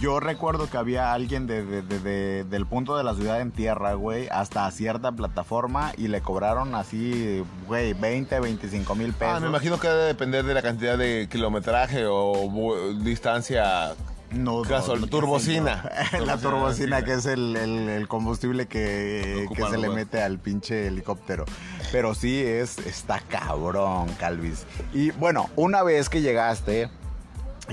[0.00, 3.52] yo recuerdo que había alguien de, de- de- de- del punto de la ciudad en
[3.52, 9.34] tierra, güey, hasta cierta plataforma y le cobraron así, güey, 20, 25 mil pesos.
[9.36, 13.92] Ah, me imagino que debe depender de la cantidad de kilometraje o distancia.
[14.34, 15.90] No, Gasol- no, turbocina.
[16.26, 20.86] la Turbocina, que es el, el- el combustible que, que se le mete al pinche
[20.86, 21.44] helicóptero.
[21.90, 24.64] Pero sí, es, está cabrón, Calvis.
[24.94, 26.88] Y bueno, una vez que llegaste,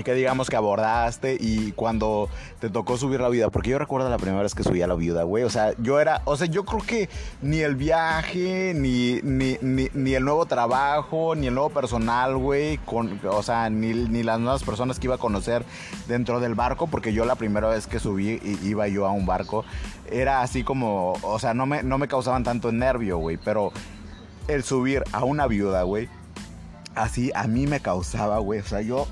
[0.04, 2.28] que digamos que abordaste y cuando
[2.60, 4.94] te tocó subir la vida, porque yo recuerdo la primera vez que subí a la
[4.94, 7.08] viuda, güey, o sea, yo era, o sea, yo creo que
[7.42, 13.20] ni el viaje, ni, ni, ni, el nuevo trabajo, ni el nuevo personal, güey, con,
[13.24, 15.64] o sea, ni, ni las nuevas personas que iba a conocer
[16.08, 19.64] dentro del barco, porque yo la primera vez que subí iba yo a un barco,
[20.10, 23.72] era así como, o sea, no me, no me causaban tanto nervio, güey, pero
[24.48, 26.08] el subir a una viuda, güey,
[26.94, 29.06] así a mí me causaba, güey, o sea, yo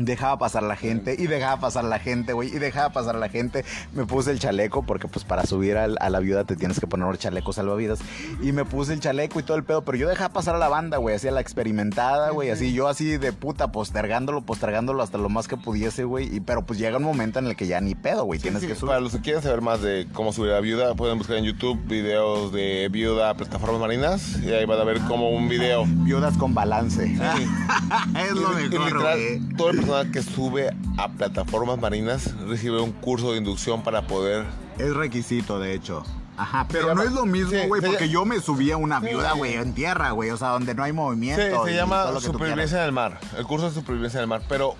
[0.00, 3.64] dejaba pasar la gente y dejaba pasar la gente, güey, y dejaba pasar la gente.
[3.92, 6.86] Me puse el chaleco porque pues para subir al- a, la viuda te tienes que
[6.86, 8.00] poner un chaleco salvavidas
[8.42, 10.68] y me puse el chaleco y todo el pedo, pero yo dejaba pasar a la
[10.68, 15.18] banda, güey, así a la experimentada, güey, así yo así de puta postergándolo, postergándolo hasta
[15.18, 17.80] lo más que pudiese, güey, y pero pues llega un momento en el que ya
[17.80, 18.88] ni pedo, güey, tienes Sí, que subir.
[18.88, 21.78] Para los que quieren saber más de cómo subir a viuda, pueden buscar en YouTube
[21.86, 25.84] videos de viuda a plataformas marinas y ahí van a ver como un video.
[25.86, 27.04] Viudas con balance.
[27.04, 29.18] es lo Y- y mejor, literal,
[29.56, 29.80] todo el
[30.12, 34.44] que sube a plataformas marinas recibe un curso de inducción para poder
[34.78, 36.02] Es requisito, de hecho.
[36.36, 38.70] Ajá, Se pero llama- no es lo mismo, sí, güey, se porque yo me subí
[38.70, 39.08] a una Sí.
[39.08, 41.42] viuda, güey, en tierra, güey, o sea, donde no hay Sí, movimiento.
[41.42, 43.20] se y todo llama supervivencia en el mar.
[43.36, 44.40] El curso de supervivencia en el mar.
[44.48, 44.74] Pero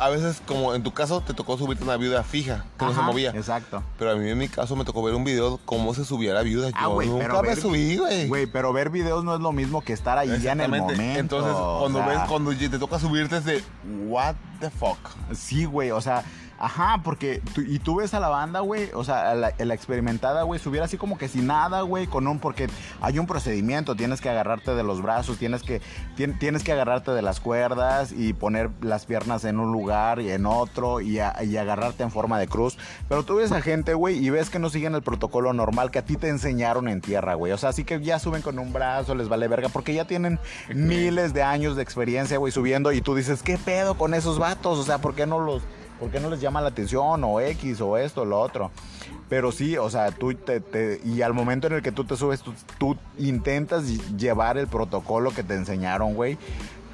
[0.00, 2.94] a veces, como en tu caso, te tocó subirte a una viuda fija, que no
[2.94, 3.30] se movía.
[3.30, 3.82] Exacto.
[3.98, 6.42] Pero a mí en mi caso me tocó ver un video cómo se subía la
[6.42, 6.70] viuda.
[6.74, 8.28] Ah, Yo nunca pero me ver- subí, güey.
[8.28, 11.02] Güey, pero ver videos no es lo mismo que estar ahí ya en el momento.
[11.02, 13.62] Entonces, o cuando sea, ves, cuando te toca subirte es de,
[14.06, 14.98] what the fuck.
[15.34, 16.24] Sí, güey, o sea,
[16.58, 19.64] ajá, porque tú- y tú ves a la banda, güey, o sea, a la, a
[19.64, 22.68] la experimentada, güey, subir así como que sin nada, güey, con un, porque
[23.00, 25.80] hay un procedimiento, tienes que agarrarte de los brazos, tienes que,
[26.16, 30.30] tien- tienes que agarrarte de las cuerdas y poner las piernas en un lugar y
[30.30, 32.76] en otro y, a- y agarrarte en forma de cruz.
[33.08, 36.00] Pero tú ves a gente, güey, y ves que no siguen el protocolo normal que
[36.00, 37.52] a ti te enseñaron en tierra, güey.
[37.52, 40.38] O sea, así que ya suben con un brazo, les vale verga, porque ya tienen
[40.74, 44.78] miles de años de experiencia, güey, subiendo y tú dices, ¿qué pedo con esos vatos?
[44.78, 45.62] O sea, ¿por qué no los...
[45.98, 48.70] ¿Por qué no les llama la atención o X o esto o lo otro?
[49.28, 52.16] Pero sí, o sea, tú te, te- y al momento en el que tú te
[52.16, 56.38] subes, tú, tú intentas ll- llevar el protocolo que te enseñaron, güey.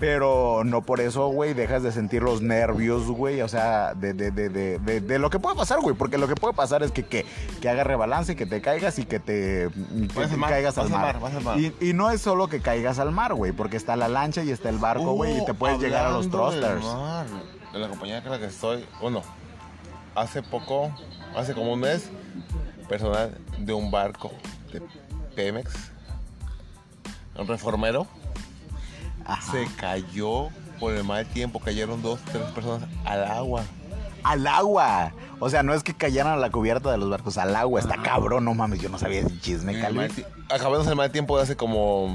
[0.00, 3.40] Pero no por eso, güey, dejas de sentir los nervios, güey.
[3.42, 5.94] O sea, de, de, de, de, de, de lo que puede pasar, güey.
[5.94, 7.24] Porque lo que puede pasar es que, que,
[7.60, 9.68] que haga rebalance, que te caigas y que te,
[10.32, 11.16] que mar, caigas al al mar.
[11.46, 11.60] al.
[11.60, 13.52] Y, y no es solo que caigas al mar, güey.
[13.52, 15.38] Porque está la lancha y está el barco, güey.
[15.38, 16.84] y te puedes llegar a los thrusters.
[17.74, 19.22] En la compañía con la que estoy, bueno,
[20.14, 20.94] hace poco,
[21.36, 22.08] hace como un mes,
[22.88, 24.30] personal de un barco
[24.72, 24.80] de
[25.34, 25.72] Pemex,
[27.36, 28.06] un reformero,
[29.24, 29.50] Ajá.
[29.50, 33.64] se cayó por el mal tiempo, cayeron dos, tres personas al agua.
[34.22, 35.12] Al agua.
[35.40, 37.80] O sea, no es que cayeran a la cubierta de los barcos, al agua.
[37.80, 38.80] Está cabrón, no mames.
[38.80, 39.82] Yo no sabía ese chisme,
[40.48, 42.08] Acabándose el mal tiempo de hace como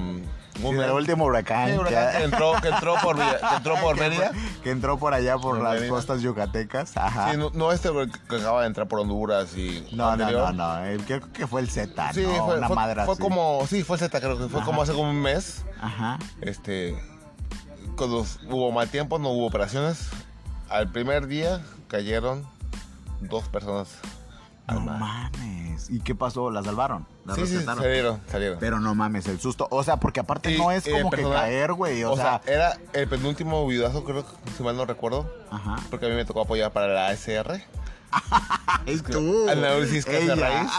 [0.63, 1.69] el último huracán.
[1.71, 4.31] Sí, huracán que entró, que entró por, Villa- que entró por que, Mérida.
[4.63, 5.89] que entró por allá por Por las Mérida.
[5.89, 6.95] costas yucatecas.
[6.97, 7.31] Ajá.
[7.31, 7.89] Sí, no, no este
[8.29, 11.03] que acaba de entrar por Honduras y no, no, no, no.
[11.05, 12.45] Creo que fue el Z, Sí, ¿no?
[12.45, 13.21] fue, Una fue- madre fue así.
[13.21, 14.65] como, sí, fue Z, creo que fue Ajá.
[14.65, 15.63] como hace como un mes.
[15.81, 16.17] Ajá.
[16.41, 16.97] Este,
[17.95, 20.09] cuando hubo mal tiempo, no hubo operaciones.
[20.69, 22.45] Al primer día cayeron
[23.21, 23.89] dos personas
[24.67, 24.99] al No mar.
[25.33, 25.68] mames.
[25.89, 26.49] ¿Y qué pasó?
[26.51, 27.05] ¿La salvaron?
[27.25, 28.57] ¿La Sí, salieron, salieron.
[28.59, 29.67] Pero no mames, el susto.
[29.71, 32.03] O sea, porque aparte Y, no es eh, como que caer, güey.
[32.03, 34.25] O, O, sea, sea, era el penúltimo videazo, creo,
[34.57, 35.31] si mal no recuerdo.
[35.51, 35.75] ajá.
[35.89, 37.61] Porque a mí me tocó apoyar para la ASR.
[38.87, 39.47] Es tú.
[39.49, 40.33] Análisis Ella.
[40.35, 40.71] raíz.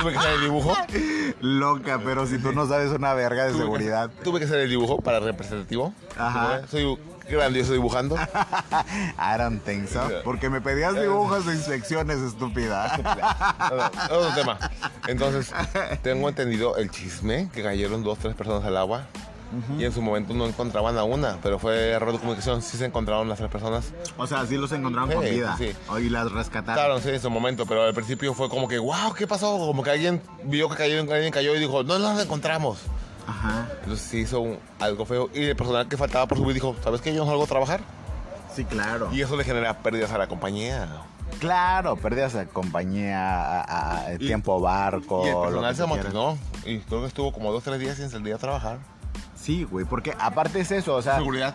[0.00, 0.76] Tuve que hacer el dibujo.
[1.40, 4.10] Loca, pero si tú no sabes una verga de Tuve que- seguridad.
[4.22, 5.94] Tuve que hacer el dibujo para representativo.
[6.18, 6.60] Ajá.
[6.70, 6.98] Soy
[7.36, 8.16] grandioso dibujando.
[8.16, 10.00] I don't think so.
[10.24, 12.88] Porque me pedías dibujos de inspecciones, estúpida.
[13.70, 13.84] No, no,
[14.16, 14.58] Otro tema.
[15.06, 15.52] Entonces,
[16.02, 19.06] tengo entendido el chisme que cayeron dos, tres personas al agua.
[19.78, 22.60] Y en su momento no encontraban a una, pero fue error de comunicación.
[22.60, 23.94] Sí se encontraron las tres personas.
[24.18, 25.56] O sea, sí los encontraron con vida.
[25.56, 25.72] sí.
[26.02, 26.74] Y las rescataron.
[26.74, 29.56] Claro, sí, en su momento, pero al principio fue como que, wow, ¿qué pasó?
[29.56, 32.78] Como que alguien vio que cayó, alguien cayó y dijo, no las encontramos.
[33.28, 33.68] Ajá.
[33.82, 35.28] Entonces sí hizo un- algo feo.
[35.34, 37.12] Y el personal que faltaba por subir dijo, ¿sabes qué?
[37.14, 37.80] Yo no salgo a trabajar.
[38.54, 39.10] Sí, claro.
[39.12, 40.88] Y eso le genera pérdidas a la compañía.
[41.38, 45.24] Claro, pérdidas de compañía, a, a- Y- tiempo barco.
[45.24, 46.38] y el personal se amotinó.
[46.64, 48.78] Y creo que estuvo como dos, tres días sin salir a trabajar.
[49.36, 51.54] Sí, güey, porque aparte es eso, o sea, Seguridad.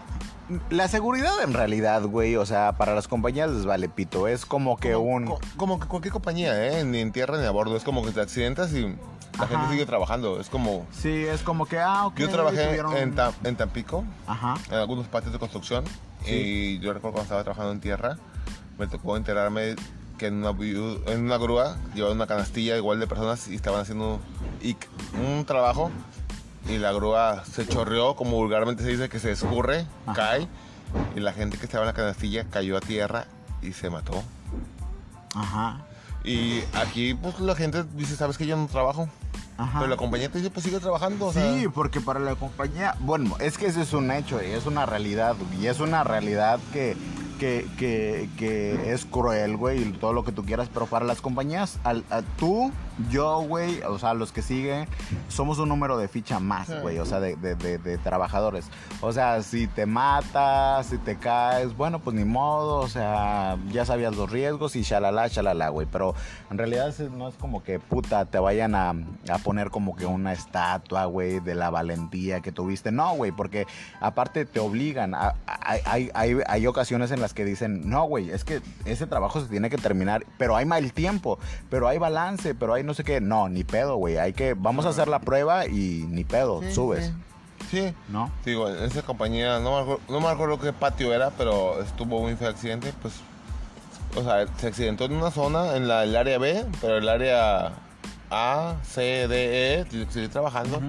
[0.70, 4.78] la seguridad en realidad, güey, o sea, para las compañías les vale pito, es como
[4.78, 5.26] que como, un...
[5.26, 6.84] co- como que cualquier compañía, ¿eh?
[6.86, 7.76] Ni en tierra ni a bordo.
[7.76, 8.96] Es como que te accidentas y
[9.38, 9.48] la Ajá.
[9.48, 10.40] gente sigue trabajando.
[10.40, 10.86] Es como...
[10.92, 12.18] Sí, es como que, ah, ok.
[12.18, 14.56] Yo trabajé tuvieron- en, Tam- en Tampico, Ajá.
[14.70, 15.84] en algunos patios de construcción.
[16.26, 18.18] Y yo recuerdo cuando estaba trabajando en tierra,
[18.78, 19.76] me tocó enterarme
[20.18, 20.52] que en una,
[21.12, 24.20] en una grúa llevaban una canastilla igual de personas y estaban haciendo
[25.26, 25.92] un trabajo.
[26.70, 30.14] Y la grúa se chorreó, como vulgarmente se dice, que se escurre, Ajá.
[30.16, 30.48] cae.
[31.16, 33.26] Y la gente que estaba en la canastilla cayó a tierra
[33.62, 34.24] y se mató.
[35.36, 35.82] Ajá.
[36.24, 39.10] Y aquí, pues la gente dice, ¿sabes que yo no trabajo?
[39.58, 39.80] Ajá.
[39.80, 41.28] Pero la compañía te dice, pues sigue trabajando.
[41.28, 44.48] o sea, Sí, porque para la compañía, bueno, es que ese es un hecho y
[44.48, 46.98] es una realidad, y es una realidad que,
[47.40, 51.22] que, que, que es cruel, güey, y todo lo que tú quieras, pero para las
[51.22, 52.72] compañías, al, a- tú,
[53.10, 54.88] yo, güey, o sea, los que siguen,
[55.28, 58.66] somos un número de ficha más, güey, o sea, de, de, de, de trabajadores.
[59.02, 63.86] O sea, si te matas, si te caes, bueno, pues ni modo, o sea, ya
[63.86, 66.14] sabías los riesgos y shalala, shalala, güey, pero
[66.52, 70.34] en realidad no es como que, puta, te vayan a, a poner como que una
[70.34, 72.92] estatua, güey, de la valentía que tuviste.
[72.92, 73.66] No, güey, porque
[74.02, 75.16] aparte te obligan.
[75.16, 79.08] a- a- hay, hay, hay ocasiones en las que dicen, no, güey, es que ese
[79.08, 82.94] trabajo se tiene que terminar, pero hay mal tiempo, pero hay balance, pero hay no
[82.94, 83.22] sé qué.
[83.22, 84.18] No, ni pedo, güey.
[84.18, 87.14] Hay que, vamos a hacer la prueba y ni pedo, sí, subes, Sí.
[87.72, 87.94] Sí.
[88.10, 88.30] ¿no?
[88.46, 92.22] Digo, en esa compañía, no me, acuerdo, no me acuerdo qué patio era, pero estuvo
[92.22, 93.16] muy feo accidente, pues...
[94.16, 97.72] O sea, se accidentó en una zona, en la, el área B, pero el área
[98.30, 100.80] A, C, D, E, tiene que seguir trabajando.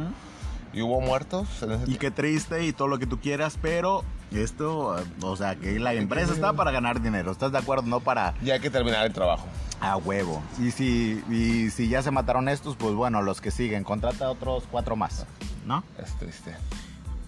[0.75, 4.05] Y hubo muertos en ese Y qué triste y todo lo que tú quieras, pero
[4.33, 7.85] esto, o sea, que la empresa está para ganar dinero, ¿estás de acuerdo?
[7.87, 9.47] No para Ya hay que terminar el trabajo.
[9.85, 10.43] A huevo.
[10.61, 14.65] Y si, y si ya se mataron estos, pues bueno, los que siguen, contrata otros
[14.71, 15.27] cuatro más,
[15.67, 15.85] ¿no?
[16.03, 16.55] Es triste.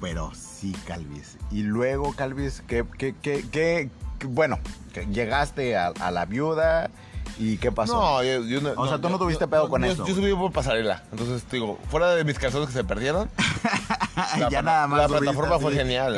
[0.00, 1.36] Pero sí, Calvis.
[1.50, 4.58] Y luego, Calvis, ¿qué, qué, qué, qué- qué- bueno,
[4.92, 6.90] que llegaste a, a la viuda
[7.38, 7.94] y qué pasó?
[7.94, 8.72] No, yo, yo no.
[8.76, 10.06] O sea, tú no tuviste pedo con eso.
[10.06, 11.02] Yo subí por pasarela.
[11.12, 13.28] Entonces, digo, fuera de mis calzones que se perdieron,
[14.38, 16.14] la, ya nada más la plataforma fue genial.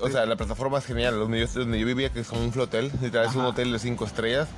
[0.00, 1.14] O sea, la plataforma es genial.
[1.18, 3.78] Donde yo, donde yo vivía, que es como un flotel, literal, es un hotel de
[3.78, 4.48] cinco estrellas.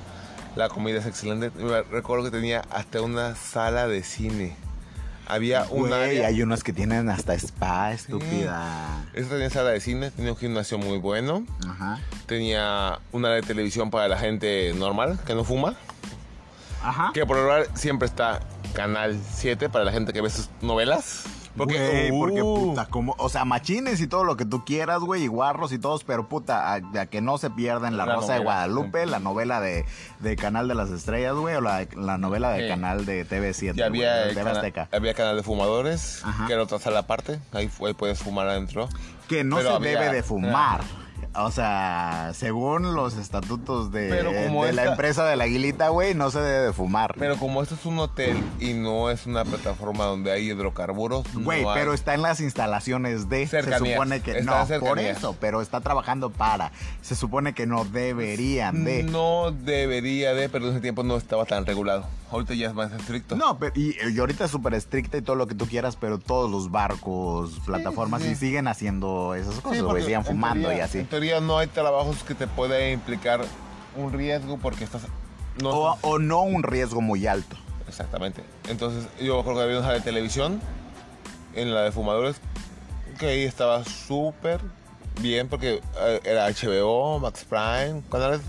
[0.55, 1.51] La comida es excelente.
[1.91, 4.55] Recuerdo que tenía hasta una sala de cine.
[5.25, 6.27] Había un Güey, área.
[6.27, 9.03] hay unos que tienen hasta spa, estúpida.
[9.13, 11.45] Esta tenía sala de cine, tenía un gimnasio muy bueno.
[11.67, 11.99] Ajá.
[12.27, 15.75] Tenía una de televisión para la gente normal, que no fuma.
[16.83, 17.11] Ajá.
[17.13, 18.41] Que por lo general siempre está
[18.73, 21.23] Canal 7 para la gente que ve sus novelas.
[21.55, 25.01] Porque, Güey, porque uh, puta, como, o sea, machines y todo lo que tú quieras,
[25.01, 28.15] güey, y guarros y todos, pero puta, a, a que no se pierdan La, La
[28.15, 28.39] Rosa de.
[28.39, 29.85] Guadalupe, la novela de,
[30.19, 32.67] de Canal de las Estrellas, güey, o la, la novela de Sí.
[32.69, 34.89] Canal de TV7, Ya güey, había, de el TV cana- Azteca.
[34.91, 36.47] había canal de fumadores, Ajá.
[36.47, 37.39] que era otra sala aparte.
[37.51, 38.89] Ahí, ahí puedes fumar adentro.
[39.27, 40.81] Que no Pero se había- debe de fumar.
[41.35, 44.23] O sea, según los estatutos de,
[44.73, 47.15] la empresa de la aguilita, güey, no se debe de fumar.
[47.17, 51.63] Pero como esto es un hotel y no es una plataforma donde hay hidrocarburos, Güey,
[51.63, 53.45] no hay- pero está en las instalaciones de.
[53.47, 53.93] Se Cercanías.
[53.95, 54.41] supone que.
[54.43, 56.71] No, por eso, pero está trabajando para.
[57.01, 59.01] Se supone que no deberían de.
[59.03, 62.05] No debería de, pero en ese tiempo no estaba tan regulado.
[62.33, 63.35] Ahorita ya es más estricto.
[63.35, 66.17] No, pero y, y ahorita es súper estricta y todo lo que tú quieras, pero
[66.19, 68.29] todos los barcos, plataformas, sí.
[68.29, 69.87] sí siguen haciendo esas Sí, cosas, güey.
[69.91, 70.99] porque siguen en fumando teoría- y así.
[70.99, 73.41] En teoría no hay trabajos que te pueda implicar
[73.95, 75.03] un riesgo porque estás...
[75.61, 77.55] No O, o no un riesgo muy alto.
[77.87, 78.41] Exactamente.
[78.67, 80.59] Entonces, yo creo que había una de televisión
[81.53, 82.37] en la de fumadores
[83.19, 84.59] que ahí estaba súper
[85.21, 88.41] bien porque eh, era HBO, Max Prime, canales.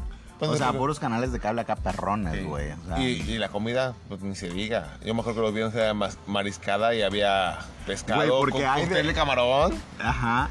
[0.50, 2.42] O sea, puros canales de cable acá perrones, Sí.
[2.44, 2.70] güey.
[2.72, 4.96] o sea, y, y la comida, pues ni se diga.
[5.04, 8.64] Yo me acuerdo que los viernes era más mariscada y había pescado, Güey, porque con-
[8.66, 10.48] hay de camarón, Ajá.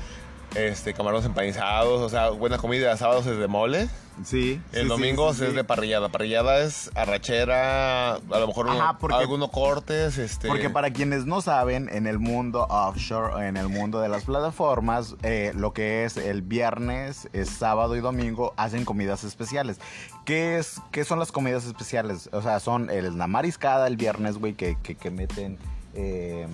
[0.55, 2.95] este, camarones empanizados, o sea, buena comida.
[2.97, 3.89] Sábados es de mole,
[4.24, 4.61] Sí.
[4.72, 6.09] el sí, domingo sí, es de parrillada.
[6.09, 10.47] Parrillada es arrachera, a lo mejor Ajá, porque- algunos cortes, este...
[10.47, 15.16] Porque para quienes no saben, en el mundo offshore, en el mundo de las plataformas,
[15.24, 19.80] eh, lo que es el viernes, es sábado y domingo, hacen comidas especiales.
[20.26, 22.30] ¿Qué, es, ¿Qué son las comidas especiales?
[22.32, 25.57] O sea, son el, la mariscada el viernes, güey, que, que, que meten
[25.93, 26.47] eh,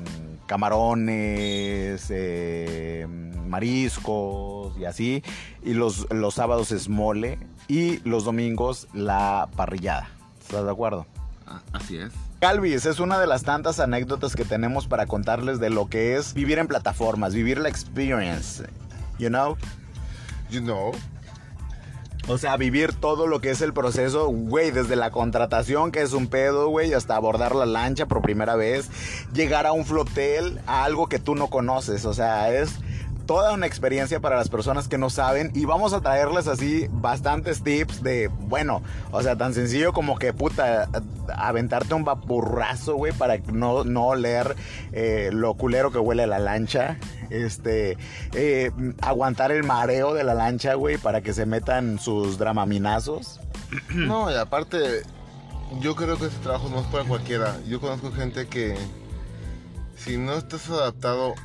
[0.46, 3.08] camarones, eh,
[3.48, 5.24] mariscos y así.
[5.64, 10.10] Y los, los sábados es mole y los domingos la parrillada.
[10.42, 11.06] ¿Estás de acuerdo?
[11.46, 12.12] Ah, Así es.
[12.40, 16.34] Calvis es una de las tantas anécdotas que tenemos para contarles de lo que es
[16.34, 18.64] vivir en plataformas, vivir la experience.
[19.18, 19.58] You know?
[20.50, 20.92] You know.
[22.30, 26.14] O sea, vivir todo lo que es el proceso, güey, desde la contratación, que es
[26.14, 28.88] un pedo, güey, hasta abordar la lancha por primera vez,
[29.34, 32.06] llegar a un flotel, a algo que tú no conoces.
[32.06, 32.76] O sea, es
[33.30, 37.62] toda una experiencia para las personas que no saben y vamos a traerles así bastantes
[37.62, 40.90] tips de, bueno, o sea, tan sencillo como que, puta,
[41.36, 44.56] aventarte un vapurrazo, güey, para no, no oler
[44.94, 46.98] eh, lo culero que huele la lancha.
[47.30, 48.00] Este,
[48.34, 53.40] eh, aguantar el mareo de la lancha, güey, para que se metan sus dramaminazos.
[53.94, 55.04] No, y aparte,
[55.82, 57.56] yo creo que este trabajo no es para cualquiera.
[57.68, 58.76] Yo conozco gente que
[59.98, 61.36] si no estás adaptado,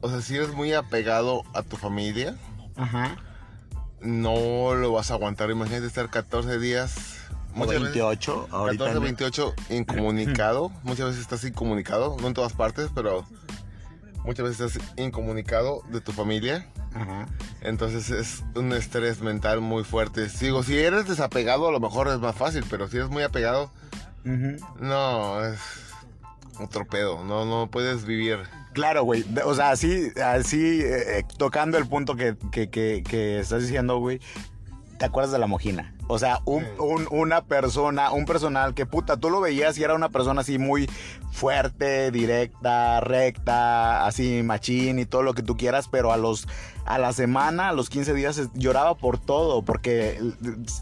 [0.00, 2.36] o sea, si eres muy apegado a tu familia,
[2.76, 3.16] Ajá.
[4.00, 5.50] no lo vas a aguantar.
[5.50, 7.18] Imagínate estar 14 días,
[7.54, 8.84] muchas veces 28, ahorita.
[8.84, 9.00] 14, ¿no?
[9.00, 10.70] 28 incomunicado.
[10.82, 13.24] muchas veces estás incomunicado, no en todas partes, pero
[14.24, 16.66] muchas veces estás incomunicado de tu familia.
[16.94, 17.26] Ajá.
[17.60, 20.28] Entonces es un estrés mental muy fuerte.
[20.40, 23.70] Digo, si eres desapegado, a lo mejor es más fácil, pero si eres muy apegado,
[24.24, 25.60] no, es
[26.58, 27.22] otro pedo.
[27.24, 28.38] No, no puedes vivir.
[28.76, 29.24] Claro, güey.
[29.46, 33.96] O sea, así, así eh, eh, tocando el punto que, que, que, que estás diciendo,
[33.96, 34.20] güey.
[34.98, 35.94] ¿Te acuerdas de la mojina?
[36.08, 36.68] O sea, un, Sí.
[36.78, 40.58] un- una persona, un personal que puta, tú lo veías y era una persona así
[40.58, 40.90] muy
[41.32, 46.46] fuerte, directa, recta, así machín y todo lo que tú quieras, pero a los
[46.86, 50.20] a la semana, a los 15 días lloraba por todo, porque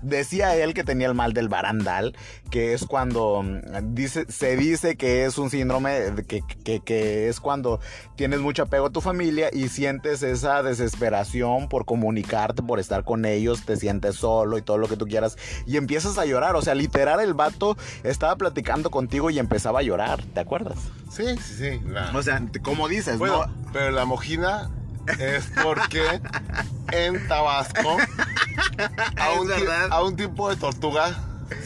[0.03, 2.15] decía él que tenía el mal del barandal,
[2.51, 7.41] que es cuando mm, dice, se dice que es un síndrome que, que- que es
[7.41, 7.81] cuando
[8.17, 13.25] tienes mucho apego a tu familia y sientes esa desesperación por comunicarte, por estar con
[13.25, 15.37] ellos, te sientes solo y todo lo que tú quieras
[15.67, 19.83] y empiezas a llorar, o sea, literal el vato estaba platicando contigo y empezaba a
[19.83, 20.77] llorar, ¿te acuerdas?
[21.11, 21.81] Sí, sí, sí.
[21.87, 23.71] la- O sea, como dices, Bueno, ¿no?
[23.73, 24.71] pero la mojina
[25.19, 26.21] es porque
[26.93, 27.97] en Tabasco
[29.17, 29.49] a un,
[29.91, 31.15] a tipo de tortuga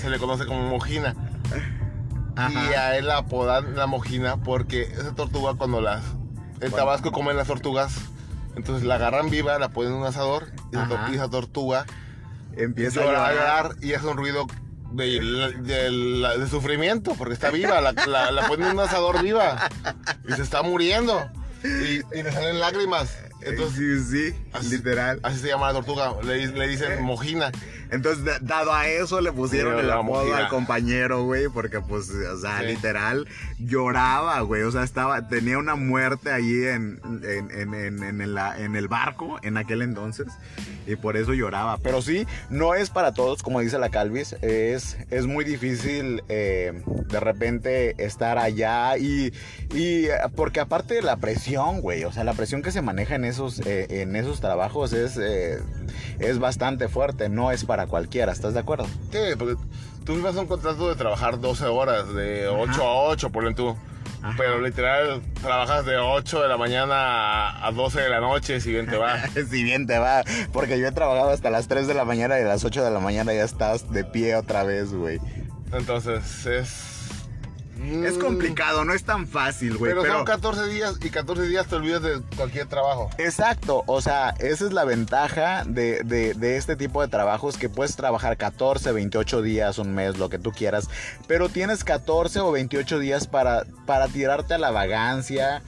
[0.01, 1.15] se le conoce como mojina.
[2.53, 6.05] Y a él la apodan la mojina porque esa tortuga cuando las...
[6.61, 7.93] En Tabasco comen las tortugas,
[8.57, 11.31] entonces la agarran viva, la ponen en un asador y esa, Ajá.
[11.31, 11.87] tortuga
[12.57, 13.33] Empieza a llorar.
[13.35, 14.47] llorar y hace un ruido
[14.93, 19.23] de, de- de- de sufrimiento porque está viva, la, la, la ponen en un asador
[19.23, 19.69] viva
[20.29, 21.29] y se está muriendo
[21.65, 23.17] y, y le salen lágrimas.
[23.43, 25.21] Entonces, sí, sí, así- literal.
[25.23, 27.51] Así se llama la tortuga, le, le dicen mojina.
[27.91, 32.39] Entonces, da- dado a eso, le pusieron el apodo al compañero, güey, porque, pues, o
[32.39, 32.67] sea, Sí.
[32.67, 33.27] literal,
[33.59, 34.63] lloraba, güey.
[34.63, 38.89] O sea, estaba, tenía una muerte allí en, en, en, en, en el, en el
[38.89, 40.27] barco en aquel entonces,
[40.87, 41.79] y por eso lloraba.
[41.79, 46.83] Pero sí, no es para todos, como dice la Calvis, es, es muy difícil eh,
[46.87, 49.33] de repente estar allá y,
[49.75, 53.25] y porque aparte de la presión, güey, o sea, la presión que se maneja en
[53.25, 55.59] esos, eh, en esos trabajos es, eh,
[56.19, 58.87] es bastante fuerte, no es para cualquiera, ¿estás de acuerdo?
[59.11, 59.57] Sí, porque
[60.05, 63.77] tú firmas un contrato de trabajar 12 horas, de 8 a 8, por tú.
[64.23, 64.35] Ajá.
[64.37, 68.87] Pero literal, trabajas de 8 de la mañana a 12 de la noche, si bien
[68.87, 69.17] te va.
[69.51, 72.43] si bien te va, porque yo he trabajado hasta las 3 de la mañana y
[72.43, 75.21] a las 8 de la mañana ya estás de pie otra vez, güey.
[75.73, 76.98] Entonces, es...
[78.05, 79.93] Es Mm, complicado, no es tan fácil, güey.
[79.93, 83.09] Pero, Pero, son 14 días y 14 días te olvidas de cualquier trabajo.
[83.19, 87.69] Exacto, o sea, esa es la ventaja de, de- de este tipo de trabajos que
[87.69, 90.89] puedes trabajar 14, 28 días, un mes, lo que tú quieras,
[91.29, 95.63] pero tienes 14 o 28 días para, para tirarte a la vagancia.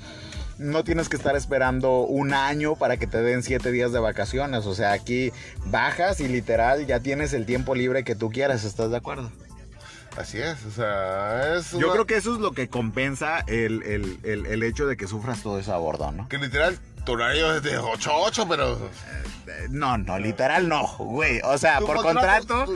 [0.58, 4.66] No tienes que estar esperando un año para que te den 7 días de vacaciones.
[4.66, 5.32] O sea, aquí
[5.64, 8.64] bajas y literal ya tienes el tiempo libre que tú quieras.
[8.64, 9.30] ¿Estás de acuerdo?
[10.16, 11.70] Así es, o sea, es...
[11.72, 14.96] Yo una- creo que eso es lo que compensa el, el- el- el hecho de
[14.96, 16.28] que sufras todo eso a bordo, ¿no?
[16.28, 18.74] Que literal, tu horario es de 8 a 8, pero...
[18.76, 21.40] Eh, No, no, literal no, güey.
[21.44, 22.74] O sea, por contrato- contrato,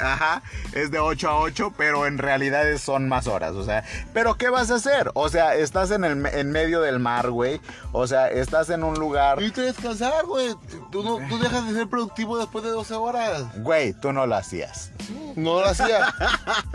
[0.00, 0.42] ajá,
[0.72, 3.84] es de 8 a 8, pero en realidad es- son más horas, o sea.
[4.12, 5.10] Pero ¿qué vas a hacer?
[5.14, 7.60] O sea, estás en el en medio del mar, güey.
[7.92, 10.54] O sea, estás en un lugar, Y te descansar, güey.
[10.92, 13.44] Tú, no, tú dejas de ser productivo después de 12 horas.
[13.62, 14.90] güey, tú no lo hacías.
[15.36, 16.14] No lo hacía.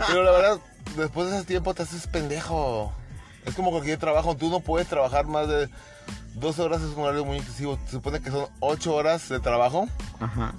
[0.08, 0.58] Pero la verdad,
[0.96, 2.92] después de ese tiempo te haces pendejo.
[3.46, 4.36] Es como cualquier trabajo.
[4.36, 5.68] Tú no puedes trabajar más de
[6.34, 6.80] 12 horas.
[6.82, 7.78] Es un horario muy intensivo.
[7.84, 9.86] Se supone que son 8 horas de trabajo.
[10.20, 10.54] Ajá.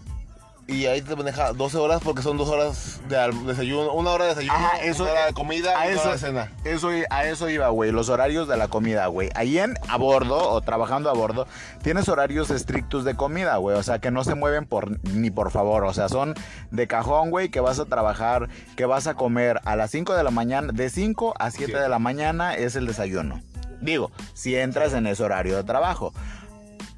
[0.68, 3.93] Y ahí te maneja 12 horas porque son 2 horas de desayuno.
[3.93, 6.11] Una hora de desayuno, Ajá, eso- una hora de comida a y una eso- hora
[6.13, 6.51] de cena.
[6.63, 9.30] Eso, a eso iba, güey, los horarios de la comida, güey.
[9.36, 11.45] Ahí en a bordo o trabajando a bordo,
[11.84, 13.78] tienes horarios estrictos de comida, güey.
[13.78, 15.84] O sea, que no se mueven por ni por favor.
[15.84, 16.34] O sea, son
[16.72, 20.24] de cajón, güey, que vas a trabajar, que vas a comer a las 5 de
[20.24, 21.78] la mañana, de 5 a 7 Sí.
[21.80, 23.39] de la mañana es el desayuno.
[23.82, 26.11] Digo, si entras en ese horario de trabajo.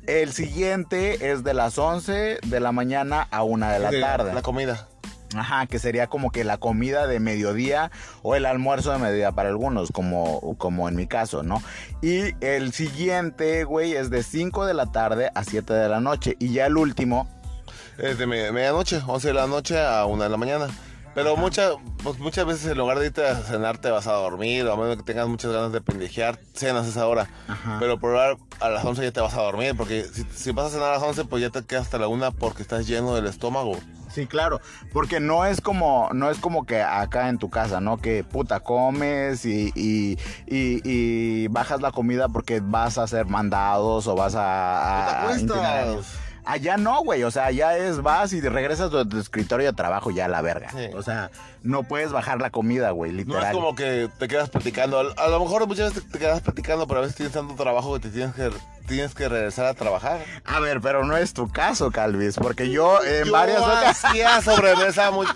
[0.08, 4.34] El siguiente es de las 11 de la mañana a 1 de la tarde.
[4.34, 4.88] La comida.
[5.36, 7.92] Ajá, que sería como que la comida de mediodía
[8.22, 11.62] o el almuerzo de mediodía para algunos, como, como en mi caso, ¿no?
[12.02, 16.38] Y el siguiente, güey, es de 5 de la tarde a 7 de la noche.
[16.40, 17.28] Y ya el último,
[17.98, 20.68] Es de me- medianoche, 11 de la noche a 1 de la mañana.
[21.18, 21.72] Pero mucha-
[22.04, 24.78] pues muchas veces en lugar de irte a cenar te vas a dormir, o a
[24.78, 27.28] menos que tengas muchas ganas de pendejear, cenas a esa hora.
[27.48, 27.78] Ajá.
[27.80, 30.68] Pero por ahora a las 11 ya te vas a dormir, porque si, si vas
[30.68, 33.16] a cenar a las 11, pues ya te quedas hasta la 1 porque estás lleno
[33.16, 33.78] del estómago.
[34.14, 34.62] Sí, claro,
[34.94, 37.98] porque no es como, no es como que acá en tu casa, ¿no?
[37.98, 44.06] Que puta comes y, y, y- y bajas la comida porque vas a hacer mandados
[44.08, 44.42] o vas a,
[45.24, 45.28] a-
[46.48, 50.12] Allá no, güey, o sea, allá es vas y regresas a tu escritorio de trabajo
[50.12, 50.70] ya a la verga.
[50.72, 50.88] Sí.
[50.96, 51.30] O sea,
[51.62, 53.46] no puedes bajar la comida, güey, No literal.
[53.48, 55.00] es como que te quedas platicando.
[55.18, 58.00] A lo mejor muchas veces te quedas platicando, pero a veces tienes tanto trabajo que
[58.00, 58.50] te tienes que,
[58.88, 60.24] tienes que regresar a trabajar.
[60.46, 64.06] A ver, pero no es tu caso, Calvis, porque yo en Yo varias ocasiones...
[64.06, 65.28] hacía sobremesa muy-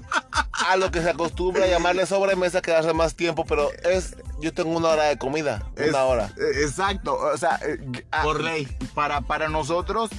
[0.69, 4.89] a lo que se acostumbra llamarle sobremesa, quedarse más tiempo, pero es, yo tengo una
[4.89, 6.29] hora de comida, Es- una hora.
[6.61, 7.79] Exacto, o sea, eh,
[8.11, 8.65] ah, Por ley.
[8.93, 10.09] Para, para nosotros,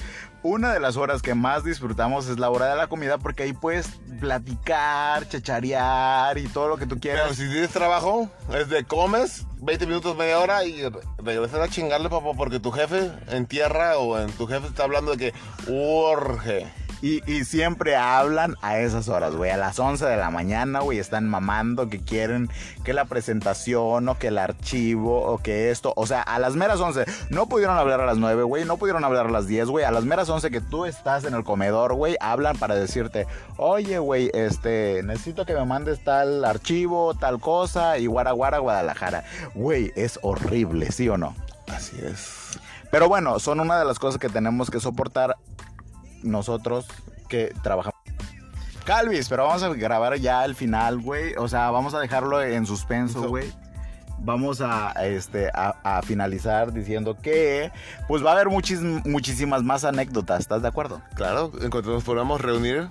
[0.43, 3.53] una de las horas que más disfrutamos es la hora de la comida porque ahí
[3.53, 3.87] puedes
[4.19, 7.35] platicar, chacharear y todo lo que tú Pero quieras.
[7.37, 12.09] si tienes trabajo, es de comes, 20 minutos, media hora y re- regresas a chingarle,
[12.09, 15.33] papá, porque tu jefe en tierra o en tu jefe está hablando de que
[15.71, 16.67] urge.
[17.03, 19.51] Y, y siempre hablan a esas horas, güey.
[19.51, 22.49] A las 11 de la mañana, güey, están mamando que quieren
[22.85, 25.91] que la presentación o que el archivo o que esto.
[25.97, 27.03] O sea, a las meras 11.
[27.29, 28.63] No pudieron hablar a las 9, güey.
[28.63, 29.83] No pudieron hablar a las 10, güey.
[29.83, 33.27] A las meras 11 que tú estás en el comedor, güey, hablan para decirte,
[33.57, 39.25] oye, güey, este, necesito que me mandes tal archivo, tal cosa y guara guara Guadalajara.
[39.55, 41.35] Güey, es horrible, ¿sí o no?
[41.67, 42.59] Así es.
[42.91, 45.35] Pero bueno, son una de las cosas que tenemos que soportar
[46.23, 46.85] nosotros
[47.29, 47.99] que trabajamos.
[48.85, 51.35] Calvis, pero vamos a grabar ya el final, güey.
[51.37, 53.51] O sea, vamos a dejarlo en suspenso, So- güey.
[54.25, 57.71] Vamos a, este, a, a finalizar diciendo que
[58.07, 61.01] pues va a haber muchis- muchísimas más anécdotas, ¿estás de acuerdo?
[61.15, 62.87] Claro, en cuanto nos podamos reunir,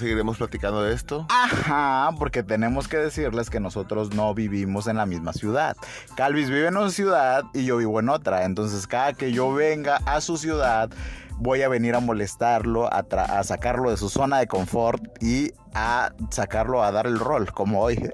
[0.00, 1.26] seguiremos platicando de esto.
[1.30, 5.76] Ajá, porque tenemos que decirles que nosotros no vivimos en la misma ciudad.
[6.16, 8.44] Calvis vive en una ciudad y yo vivo en otra.
[8.44, 10.90] Entonces, cada que yo venga a su ciudad,
[11.38, 16.12] voy a venir a molestarlo, a, a sacarlo de su zona de confort y a
[16.30, 18.10] sacarlo a dar el rol, como hoy.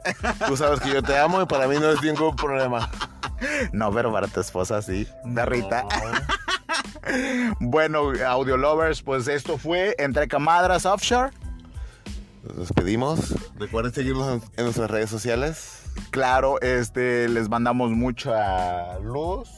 [0.46, 2.90] Tú sabes que yo te amo y para mí no es ningún problema.
[3.72, 5.84] No, pero para tu esposa sí, Darrita.
[7.60, 11.30] bueno, audio lovers, pues esto fue Entre Camadras Offshore.
[12.42, 13.34] Nos despedimos.
[13.58, 15.82] Recuerden seguirnos en, nuestras redes sociales.
[16.10, 19.50] Claro, este, les mandamos mucha luz,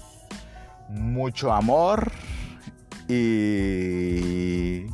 [0.89, 2.11] mucho amor
[3.09, 4.86] y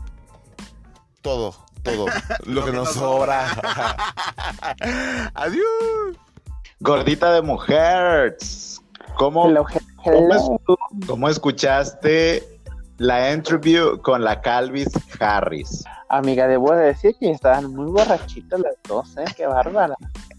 [1.23, 2.07] todo, todo,
[2.45, 3.47] lo que nos sobra.
[5.35, 6.17] Adiós.
[6.81, 8.37] Gordita de mujer.
[9.17, 9.49] ¿Cómo,
[11.07, 12.43] ¿cómo, escuchaste
[12.99, 14.89] la interview con la Calvis
[15.21, 15.85] Harris?
[16.09, 19.25] Amiga, debo decir que estaban muy borrachitas las dos, ¿eh?
[19.37, 19.95] Qué bárbara.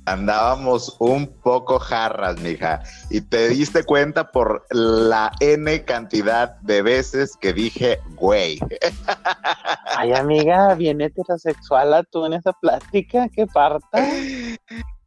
[0.06, 2.84] Andábamos un poco jarras, mija.
[3.10, 8.60] Y te diste cuenta por la N cantidad de veces que dije, güey.
[9.97, 14.06] Ay, amiga, bien heterosexual tú en esa plática, qué parta.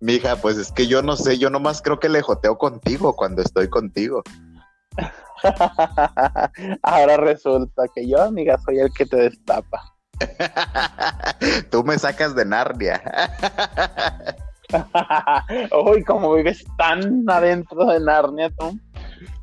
[0.01, 3.42] Mija, pues es que yo no sé, yo nomás creo que le joteo contigo cuando
[3.42, 4.22] estoy contigo.
[6.82, 9.94] Ahora resulta que yo, amiga, soy el que te destapa.
[11.70, 13.03] Tú me sacas de Narnia.
[15.86, 18.78] Uy, como vives tan adentro de Narnia tú.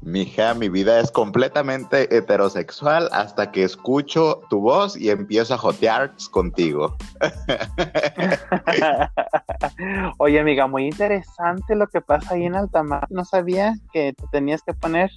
[0.01, 6.11] Mija, mi vida es completamente heterosexual hasta que escucho tu voz y empiezo a jotear
[6.31, 6.97] contigo.
[10.17, 13.07] Oye, amiga, muy interesante lo que pasa ahí en Altamar.
[13.09, 15.09] No sabía que te tenías que poner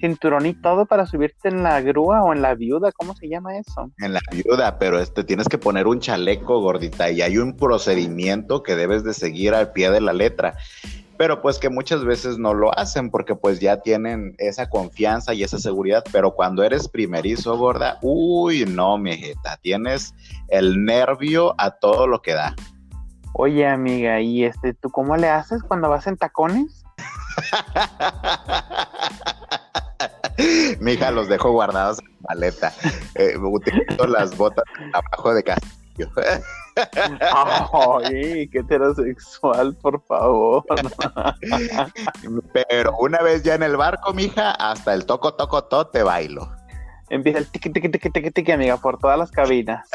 [0.00, 3.58] cinturón y todo para subirte en la grúa o en la viuda, ¿cómo se llama
[3.58, 3.90] eso?
[3.98, 8.62] En la viuda, pero este tienes que poner un chaleco gordita y hay un procedimiento
[8.62, 10.54] que debes de seguir al pie de la letra.
[11.18, 15.42] Pero pues que muchas veces no lo hacen porque pues ya tienen esa confianza y
[15.42, 20.14] esa seguridad, pero cuando eres primerizo, gorda, uy, no, mijita, tienes
[20.48, 22.54] el nervio a todo lo que da.
[23.34, 26.84] Oye, amiga, ¿y este tú cómo le haces cuando vas en tacones?
[30.80, 32.72] Mija, los dejo guardados en la maleta.
[33.14, 36.10] Eh, utilizo las botas abajo de castillo.
[38.04, 40.64] Ay, qué heterosexual, por favor.
[42.52, 46.50] Pero una vez ya en el barco, mija, hasta el toco, toco, to te bailo.
[47.10, 49.88] Empieza el tiqui, tiqui, tiqui, tiqui, tiqui, amiga, por todas las cabinas.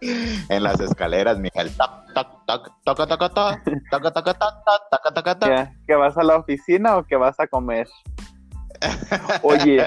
[0.00, 3.56] en las escaleras, mija, el toc, toc, toc, toco, toco, to,
[3.90, 4.46] toco, toco, to,
[4.90, 5.46] toco, toco, to.
[5.86, 7.88] ¿Que vas a la oficina o que vas a comer?
[9.42, 9.86] Oye,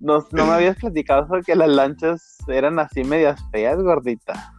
[0.00, 4.52] no, no me habías platicado que las lanchas eran así medias feas, gordita.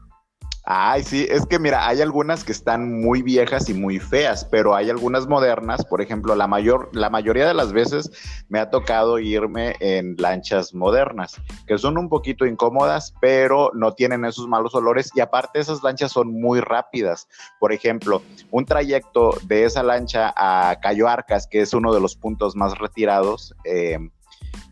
[0.65, 4.73] Ay, sí, es que mira, hay algunas que están muy viejas y muy feas, pero
[4.73, 8.09] hay algunas modernas, por ejemplo, la mayor, la mayoría de las veces
[8.47, 14.23] me ha tocado irme en lanchas modernas, que son un poquito incómodas, pero no tienen
[14.23, 17.27] esos malos olores y aparte esas lanchas son muy rápidas.
[17.59, 22.15] Por ejemplo, un trayecto de esa lancha a Cayo Arcas, que es uno de los
[22.15, 23.97] puntos más retirados, eh,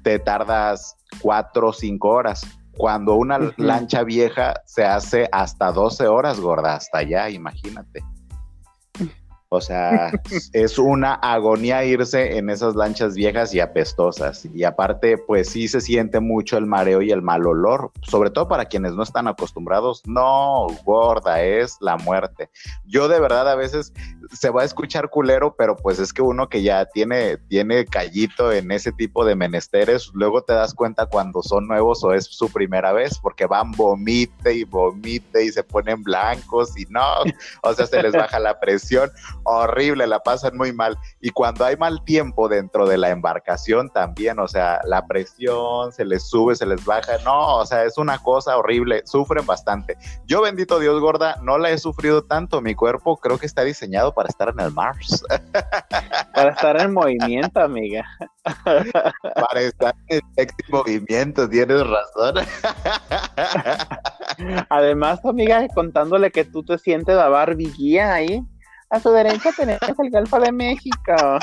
[0.03, 2.47] te tardas cuatro o cinco horas
[2.81, 8.03] cuando una lancha vieja se hace hasta 12 horas, gorda, hasta allá, imagínate.
[9.49, 10.11] O sea,
[10.53, 14.47] es una agonía irse en esas lanchas viejas y apestosas.
[14.55, 18.47] Y aparte, pues sí se siente mucho el mareo y el mal olor, sobre todo
[18.47, 20.01] para quienes no están acostumbrados.
[20.07, 22.49] No, gorda, es la muerte.
[22.85, 23.93] Yo de verdad a veces
[24.33, 28.51] se va a escuchar culero, pero pues es que uno que ya tiene, tiene callito
[28.51, 32.49] en ese tipo de menesteres, luego te das cuenta cuando son nuevos o es su
[32.49, 37.03] primera vez, porque van vomite y vomite y se ponen blancos y no,
[37.63, 39.11] o sea, se les baja la presión
[39.43, 40.97] horrible, la pasan muy mal.
[41.19, 46.05] Y cuando hay mal tiempo dentro de la embarcación también, o sea, la presión se
[46.05, 49.97] les sube, se les baja, no, o sea, es una cosa horrible, sufren bastante.
[50.25, 54.13] Yo, bendito Dios, gorda, no la he sufrido tanto, mi cuerpo creo que está diseñado
[54.13, 55.23] para estar en el Mars.
[56.35, 58.05] Para estar en movimiento, amiga.
[58.63, 60.21] Para estar en
[60.69, 62.45] movimiento, tienes razón.
[64.69, 68.41] Además, amiga, contándole que tú te sientes la Barbie guía ahí.
[68.89, 71.39] A su derecha tenemos el Golfo de México.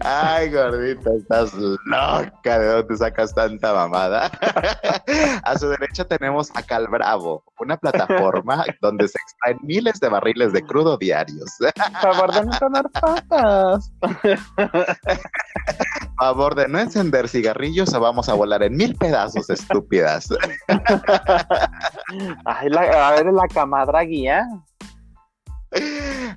[0.00, 2.58] Ay, gordita, estás loca.
[2.58, 4.30] ¿De dónde sacas tanta mamada?
[5.44, 10.52] A su derecha tenemos a Cal Bravo, una plataforma donde se extraen miles de barriles
[10.52, 11.50] de crudo diarios.
[12.00, 13.92] Favor de no tomar patas.
[16.18, 20.28] Favor de no encender cigarrillos o vamos a volar en mil pedazos, estúpidas.
[22.44, 24.46] Ay, la, a ver, la camadra guía.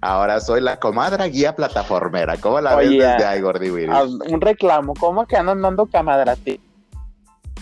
[0.01, 2.37] Ahora soy la comadra guía plataformera.
[2.37, 6.59] ¿Cómo la ves desde ahí, Gordi Un reclamo, ¿cómo que andan dando cámara a ti?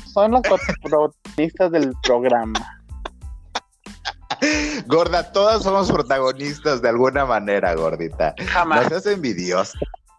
[0.06, 0.42] Son los
[0.82, 2.82] protagonistas del programa.
[4.86, 8.36] Gorda, todas somos protagonistas de alguna manera, gordita.
[8.48, 8.84] Jamás.
[8.84, 9.78] No seas envidiosa.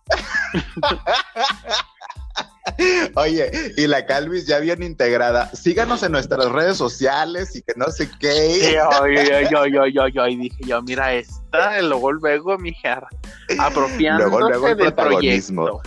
[3.14, 5.50] Oye, y la Calvis ya bien integrada.
[5.54, 8.76] Síganos en nuestras redes sociales y que no sé qué.
[9.50, 13.06] yo, yo, yo, yo, y dije yo, mira esta, luego, luego, mi hija,
[13.58, 15.80] apropiándose luego, luego el del protagonismo.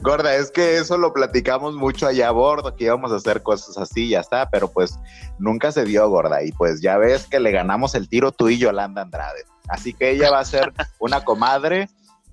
[0.00, 3.76] Gorda, es que eso lo platicamos mucho allá a bordo, que íbamos a hacer cosas
[3.76, 4.98] así, ya está, pero pues
[5.38, 8.58] nunca se dio, Gorda, y pues ya ves que le ganamos el tiro tú y
[8.58, 9.44] Yolanda Andrade.
[9.68, 11.88] Así que ella va a ser una comadre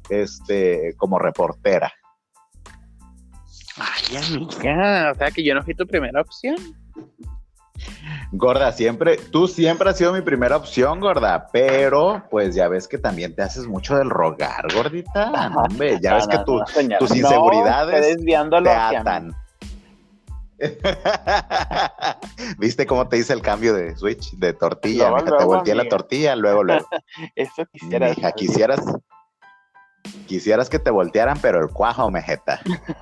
[0.10, 1.91] este, como reportera.
[3.78, 6.56] Ay, amiga, o sea que yo no fui tu primera opción.
[8.32, 12.97] Gorda, siempre, tú siempre has sido mi primera opción, gorda, pero pues ya ves que
[12.97, 15.32] también te haces mucho del rogar, gordita.
[15.56, 18.36] hombre, ya ves que tus inseguridades te
[18.70, 19.36] atan.
[22.58, 25.14] ¿Viste cómo te hice el cambio de switch de tortilla?
[25.24, 26.88] te volteé la tortilla, luego, luego.
[27.36, 28.18] Eso quisieras.
[28.36, 28.82] quisieras,
[30.28, 32.60] Quisieras que te voltearan, pero el cuajo, mejeta.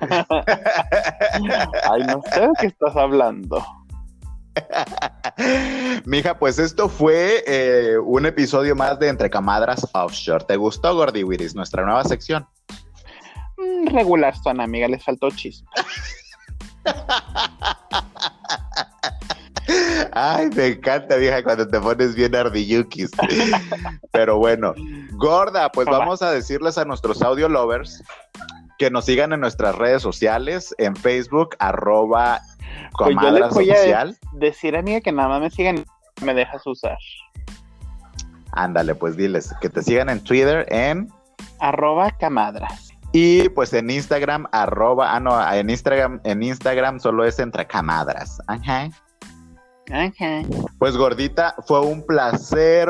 [1.90, 3.64] Ay, no sé de qué estás hablando.
[6.04, 10.44] Mija, pues esto fue eh, un episodio más de Entre Camadras Offshore.
[10.44, 12.46] ¿Te gustó, Gordy Wiris, nuestra nueva sección?
[13.56, 15.68] Mm, regular son, amiga, les faltó chisme.
[20.12, 23.10] Ay, me encanta, vieja, cuando te pones bien ardillukis.
[24.12, 24.74] Pero bueno,
[25.12, 28.02] gorda, pues vamos a decirles a nuestros audio lovers
[28.78, 32.40] que nos sigan en nuestras redes sociales, en Facebook, arroba
[32.96, 34.16] pues comadra social.
[34.32, 35.84] decir, amiga, que nada más me sigan
[36.20, 36.98] me dejas usar.
[38.52, 41.08] Ándale, pues diles que te sigan en Twitter en
[41.58, 42.90] arroba camadras.
[43.12, 48.40] Y pues en Instagram, arroba, ah no, en Instagram, en Instagram solo es entre camadras.
[48.46, 48.88] Ajá.
[50.78, 52.88] Pues gordita, fue un placer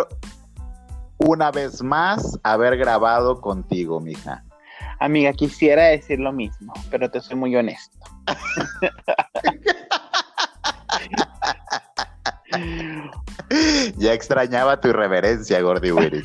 [1.18, 4.44] una vez más haber grabado contigo, mija.
[5.00, 7.98] Amiga, quisiera decir lo mismo, pero te soy muy honesto.
[13.96, 16.24] ya extrañaba tu irreverencia, Gordy Willy.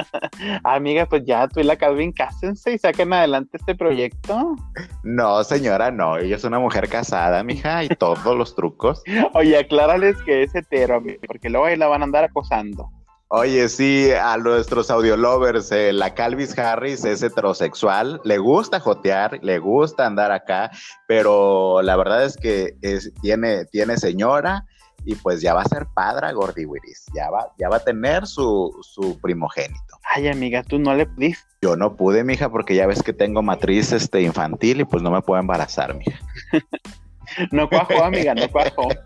[0.64, 4.56] Amiga, pues ya tú y la Calvin cásense y saquen adelante este proyecto.
[5.02, 6.16] No, señora, no.
[6.16, 9.02] Ella es una mujer casada, mija, y todos los trucos.
[9.34, 12.90] Oye, aclárales que es hetero, porque luego ahí la van a andar acosando.
[13.28, 19.58] Oye, sí, a nuestros audiolovers, eh, la Calvis Harris es heterosexual, le gusta jotear, le
[19.58, 20.70] gusta andar acá,
[21.08, 24.64] pero la verdad es que es, tiene, tiene señora,
[25.06, 28.26] y pues ya va a ser padre Gordy Wiris, ya va, ya va a tener
[28.26, 29.98] su, su primogénito.
[30.02, 31.46] Ay, amiga, tú no le pudiste.
[31.62, 35.12] Yo no pude, mija, porque ya ves que tengo matriz este, infantil y pues no
[35.12, 36.18] me puedo embarazar, mija.
[37.52, 38.88] no cuajó, amiga, no cuajó.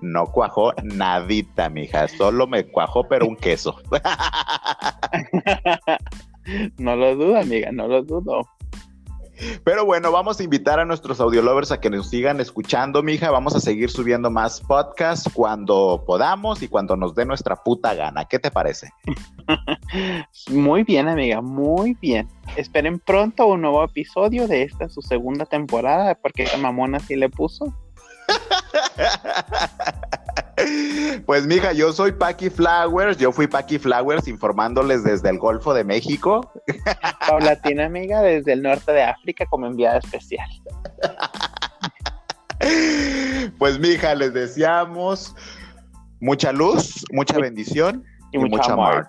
[0.00, 3.76] No cuajó nadita, mija, solo me cuajó, pero un queso.
[6.78, 8.48] no lo dudo, amiga, no lo dudo.
[9.64, 13.30] Pero bueno, vamos a invitar a nuestros audiolovers a que nos sigan escuchando, mija.
[13.30, 18.24] Vamos a seguir subiendo más podcasts cuando podamos y cuando nos dé nuestra puta gana.
[18.26, 18.90] ¿Qué te parece?
[20.50, 22.28] muy bien, amiga, muy bien.
[22.56, 27.74] Esperen pronto un nuevo episodio de esta, su segunda temporada, porque mamona sí le puso.
[31.26, 35.84] Pues mija, yo soy Paki Flowers, yo fui Paki Flowers informándoles desde el Golfo de
[35.84, 36.52] México.
[37.26, 40.48] Paulatina amiga desde el norte de África como enviada especial.
[43.58, 45.34] Pues mija, les deseamos
[46.20, 49.08] mucha luz, mucha bendición y, mucha, mucha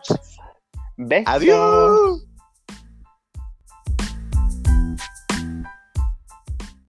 [1.25, 2.27] Adiós.